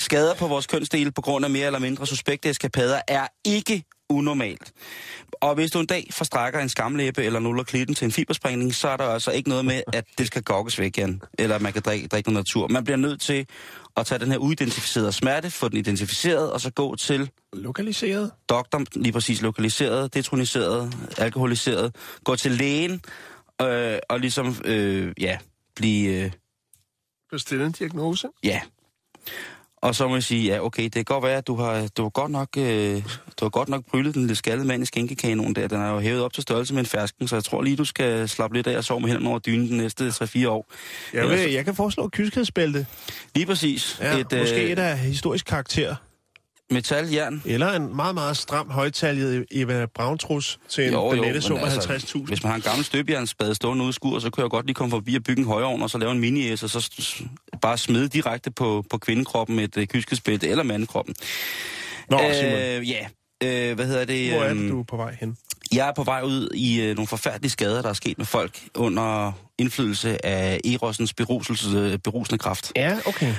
[0.00, 4.72] Skader på vores kønsdele på grund af mere eller mindre suspekte eskapader er ikke unormalt.
[5.32, 8.88] Og hvis du en dag forstrækker en skamlæbe eller nuller klitten til en fibersprængning, så
[8.88, 11.72] er der altså ikke noget med, at det skal gokkes væk igen, eller at man
[11.72, 12.68] kan drikke, drikke noget natur.
[12.68, 13.46] Man bliver nødt til
[13.96, 18.30] at tage den her uidentificerede smerte, få den identificeret, og så gå til Lokaliseret.
[18.48, 23.00] doktor, lige præcis lokaliseret, detroniseret, alkoholiseret, gå til lægen,
[23.62, 25.38] øh, og ligesom, øh, ja,
[25.76, 26.24] blive...
[26.24, 26.30] Øh,
[27.30, 28.28] Bestille en diagnose.
[28.44, 28.60] Ja.
[29.80, 32.02] Og så må jeg sige, ja, okay, det kan godt være, at du har, du
[32.02, 32.96] har godt nok, øh,
[33.40, 35.68] du har godt nok bryllet den lidt skaldede mand i skænkekanonen der.
[35.68, 37.84] Den er jo hævet op til størrelse med en fersken, så jeg tror lige, du
[37.84, 40.66] skal slappe lidt af og sove med hænderne over dynen de næste 3-4 år.
[41.14, 42.86] Jeg, Ellers- vil, jeg kan foreslå kyskhedsbælte.
[43.34, 43.98] Lige præcis.
[44.00, 45.96] Ja, et, et, måske øh, et af historisk karakter.
[46.70, 47.42] Metaljern.
[47.44, 52.24] Eller en meget, meget stram højtaljet Eva Brauntrus til en jo, billette sum af 50.000.
[52.24, 54.74] Hvis man har en gammel støbejernsspade stående ude i skur, så kan jeg godt lige
[54.74, 57.20] komme forbi og bygge en højovn, og så lave en mini og så
[57.62, 61.14] bare smide direkte på, på kvindekroppen med et øh, kyskhedsbælte eller mandekroppen.
[62.10, 62.52] Nå, Simon.
[62.52, 63.06] Øh, ja,
[63.42, 64.32] Øh, hvad hedder det?
[64.32, 65.36] Hvor er øhm, det, du er på vej hen?
[65.72, 68.60] Jeg er på vej ud i øh, nogle forfærdelige skader, der er sket med folk
[68.74, 72.72] under indflydelse af Erosens beruselse, berusende kraft.
[72.76, 73.34] Ja, okay.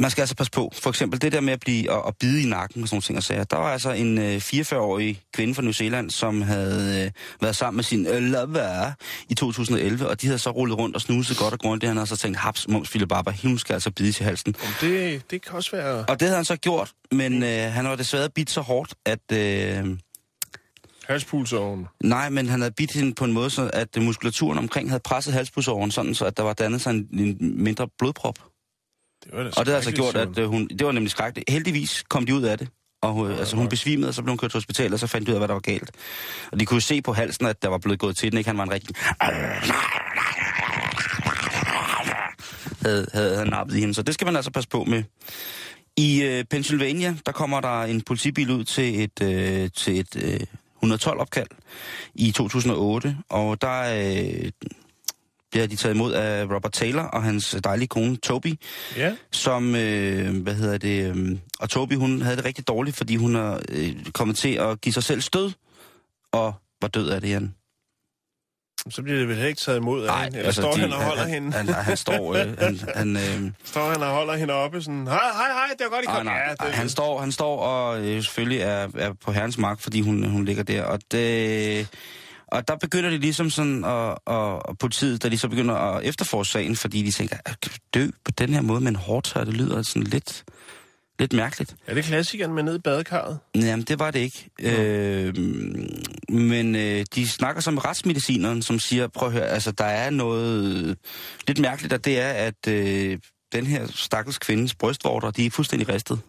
[0.00, 0.72] Man skal altså passe på.
[0.74, 3.02] For eksempel det der med at blive at, at bide i nakken og sådan nogle
[3.02, 3.44] ting og sager.
[3.44, 7.76] Der var altså en øh, 44-årig kvinde fra New Zealand, som havde øh, været sammen
[7.76, 8.92] med sin øh, lover
[9.28, 11.88] i 2011, og de havde så rullet rundt og snuset godt og grundigt.
[11.88, 14.54] Han havde så tænkt, haps, mums, Philip Barber, hun skal altså bide i halsen.
[14.80, 16.04] Det, det kan også være...
[16.08, 19.32] Og det havde han så gjort, men øh, han var desværre bidt så hårdt, at...
[19.32, 19.98] Øh,
[21.08, 21.86] Halspulsåren.
[22.04, 25.34] Nej, men han havde bidt hende på en måde, så at muskulaturen omkring havde presset
[25.34, 28.38] halspulsåren, sådan så at der var dannet sig en, en mindre blodprop.
[29.24, 30.68] Det var Og det har altså gjort, at øh, hun...
[30.68, 31.50] Det var nemlig skrækkeligt.
[31.50, 32.68] Heldigvis kom de ud af det.
[33.02, 35.26] Og øh, altså, hun besvimede, og så blev hun kørt til hospitalet, og så fandt
[35.26, 35.90] de ud af, hvad der var galt.
[36.52, 38.48] Og de kunne se på halsen, at der var blevet gået til den, ikke?
[38.50, 38.96] Han var en rigtig...
[42.82, 45.02] Havde, havde, havde nappet i hende, så det skal man altså passe på med.
[45.96, 50.40] I øh, Pennsylvania, der kommer der en politibil ud til et, øh, til et øh,
[50.84, 51.48] 112-opkald
[52.14, 54.50] i 2008, og der øh,
[55.50, 58.54] bliver de taget imod af Robert Taylor og hans dejlige kone Toby,
[58.96, 59.16] Ja.
[59.32, 63.36] som, øh, hvad hedder det, øh, og Toby, hun havde det rigtig dårligt, fordi hun
[63.36, 65.52] er øh, kommet til at give sig selv stød,
[66.32, 67.54] og var død af det, Jan.
[68.90, 70.36] Så bliver det vel ikke taget imod af hende?
[70.38, 71.52] Eller altså, står de- han og holder han, hende?
[71.52, 75.06] Han, han, han står, øh, han, han, øh, Står han og holder hende oppe sådan,
[75.06, 76.24] hej, hej, hej, det var godt, I kom.
[76.26, 79.58] nej, Ja, nej, det, han, står, han står og øh, selvfølgelig er, er på herrens
[79.58, 80.82] magt, fordi hun, hun ligger der.
[80.84, 81.88] Og, det,
[82.52, 86.04] og der begynder de ligesom sådan, og, og, og politiet, da de så begynder at
[86.04, 89.54] efterforske sagen, fordi de tænker, at dø på den her måde med en hårdtør, det
[89.54, 90.44] lyder sådan lidt,
[91.18, 91.76] lidt mærkeligt.
[91.86, 93.38] Er det klassikeren med ned i badekarret?
[93.54, 94.48] Jamen, det var det ikke.
[94.60, 95.36] Øh,
[96.28, 100.10] men øh, de snakker så med retsmedicineren, som siger, prøv at høre, altså der er
[100.10, 100.96] noget
[101.46, 103.18] lidt mærkeligt, og det er, at øh,
[103.52, 106.20] den her stakkels kvindes brystvorter, de er fuldstændig ristet.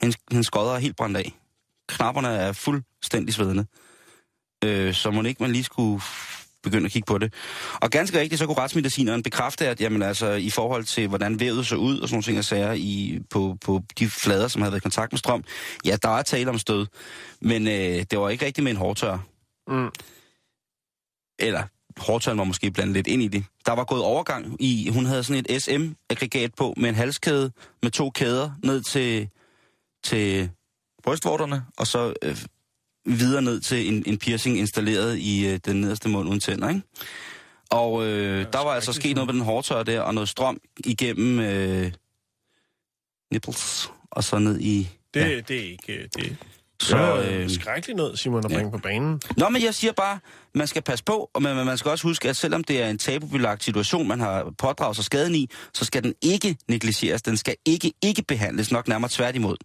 [0.00, 1.32] Hendes, hendes skodder er helt brændt af.
[1.88, 3.66] Knapperne er fuldstændig svedende.
[4.64, 6.02] Øh, så må ikke man lige skulle
[6.64, 7.34] begynde at kigge på det.
[7.74, 11.66] Og ganske rigtigt, så kunne retsmedicineren bekræfte, at jamen, altså, i forhold til, hvordan vævet
[11.66, 14.72] så ud og sådan nogle ting og sager i, på, på de flader, som havde
[14.72, 15.44] været i kontakt med strøm,
[15.84, 16.86] ja, der er tale om stød.
[17.40, 19.18] Men øh, det var ikke rigtigt med en hårdtør.
[19.68, 19.90] Mm.
[21.38, 21.62] Eller
[21.96, 23.44] hårdtøren var måske blandet lidt ind i det.
[23.66, 27.52] Der var gået overgang i, hun havde sådan et SM-aggregat på med en halskæde
[27.82, 29.28] med to kæder ned til,
[30.04, 30.50] til
[31.02, 32.36] brystvorterne, og så øh,
[33.06, 36.82] videre ned til en, en piercing installeret i øh, den nederste mund uden tænder, ikke?
[37.70, 41.40] Og øh, der var altså sket noget med den hårdtør der, og noget strøm igennem
[41.40, 41.92] øh,
[43.32, 44.88] nipples, og så ned i...
[45.14, 45.28] Det, Ja.
[45.28, 45.40] ja.
[45.40, 45.92] det er ikke...
[45.92, 46.36] øh, Det,
[46.82, 48.56] Så, det er øh, skrækkeligt noget, Simon, at ja.
[48.56, 49.20] bringe på banen.
[49.36, 50.18] Nå, men jeg siger bare,
[50.54, 52.98] man skal passe på, og man, man skal også huske, at selvom det er en
[52.98, 57.22] tabubelagt situation, man har pådraget sig skaden i, så skal den ikke negligeres.
[57.22, 59.56] Den skal ikke ikke behandles, nok nærmere tværtimod.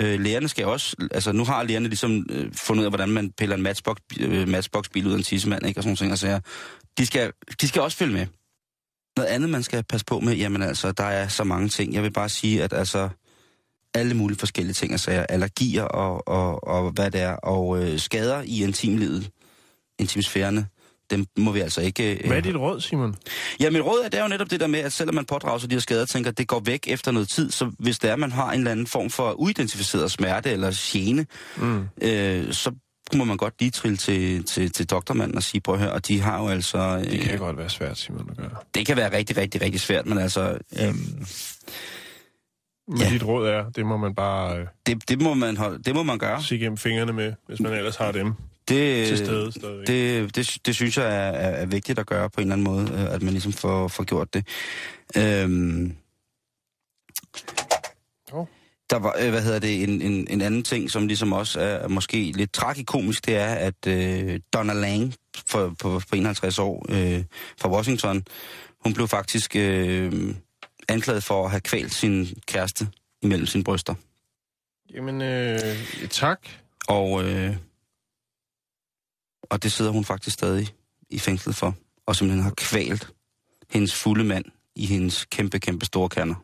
[0.00, 3.32] Øh, lærerne skal også, altså nu har lærerne ligesom øh, fundet ud af, hvordan man
[3.38, 6.18] piller en matchbox, øh, matchbox-bil ud af en tissemand, ikke, og sådan nogle ting, og
[6.18, 6.40] sager.
[6.98, 8.26] De skal, de skal også følge med.
[9.16, 11.94] Noget andet, man skal passe på med, jamen altså, der er så mange ting.
[11.94, 13.08] Jeg vil bare sige, at altså,
[13.94, 18.42] alle mulige forskellige ting, altså allergier og, og, og hvad det er, og øh, skader
[18.42, 19.30] i intimlivet,
[19.98, 20.66] intimsfærene,
[21.12, 22.14] dem må vi altså ikke...
[22.16, 23.14] Øh, Hvad er dit råd, Simon?
[23.60, 25.58] Ja, mit råd er, det er jo netop det der med, at selvom man pådrager
[25.58, 28.08] sig de her skader, tænker, at det går væk efter noget tid, så hvis det
[28.08, 31.84] er, at man har en eller anden form for uidentificeret smerte eller gene, Mm.
[32.02, 32.72] øh, så
[33.14, 36.08] må man godt lige trille til, til, til doktormanden og sige, prøv at høre, og
[36.08, 36.78] de har jo altså...
[36.78, 38.50] Øh, Det kan godt være svært, Simon, at gøre.
[38.74, 40.58] det kan være rigtig, rigtig, rigtig svært, men altså...
[40.80, 40.94] Øh,
[42.88, 43.04] Men Ja.
[43.04, 43.10] ja.
[43.10, 46.02] dit råd er, det må man bare øh, det, det, må man holde, det må
[46.02, 46.42] man gøre.
[46.42, 48.32] se gennem fingrene med, hvis man ellers har dem
[48.68, 49.86] Det, til stede stadigvæk.
[49.86, 52.92] Det, det, det synes jeg er, er, vigtigt at gøre på en eller anden måde,
[52.92, 54.46] øh, at man ligesom får, får gjort det.
[55.16, 55.96] Øhm,
[58.32, 58.46] Jo.
[58.90, 61.88] der var, øh, hvad hedder det, en, en, en anden ting, som ligesom også er
[61.88, 65.14] måske lidt tragikomisk, det er, at øh, Donna Lang
[65.46, 67.24] for, på, på 51 år øh,
[67.60, 68.24] fra Washington,
[68.84, 70.34] hun blev faktisk øh,
[70.88, 72.88] anklaget for at have kvalt sin kæreste
[73.22, 73.94] imellem sine bryster.
[74.94, 75.58] Jamen, øh,
[76.10, 76.48] tak.
[76.88, 77.56] Og, øh,
[79.52, 80.74] og det sidder hun faktisk stadig
[81.10, 81.74] i fængslet for.
[82.06, 83.12] Og simpelthen har kvalt
[83.70, 84.44] hendes fulde mand
[84.76, 86.34] i hendes kæmpe, kæmpe store kander.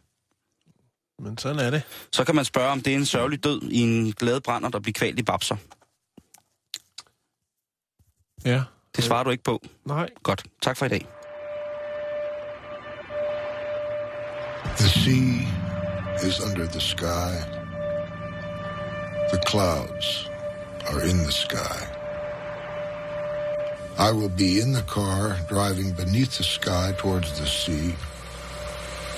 [1.23, 1.83] Men sådan er det.
[2.13, 4.81] Så kan man spørge, om det er en sørgelig død i en glade brænder, der
[4.81, 5.57] bliver kvalt i babser.
[8.45, 8.63] Ja.
[8.97, 9.63] Det svarer du ikke på.
[9.85, 10.11] Nej.
[10.23, 10.45] Godt.
[10.63, 11.07] Tak for i dag.
[14.65, 15.47] The sea
[16.29, 17.33] is under the sky.
[19.33, 20.31] The clouds
[20.87, 21.98] are in the sky.
[23.99, 27.97] I will be in the car driving beneath the sky towards the sea.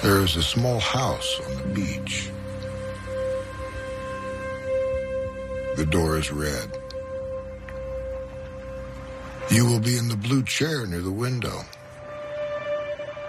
[0.03, 2.31] There is a small house on the beach.
[5.76, 6.78] The door is red.
[9.51, 11.61] You will be in the blue chair near the window.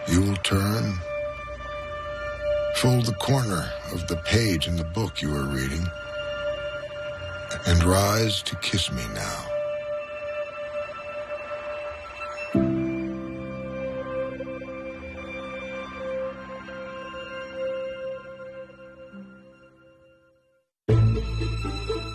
[0.08, 0.94] You will turn,
[2.76, 5.86] fold the corner of the page in the book you are reading,
[7.66, 9.51] and rise to kiss me now.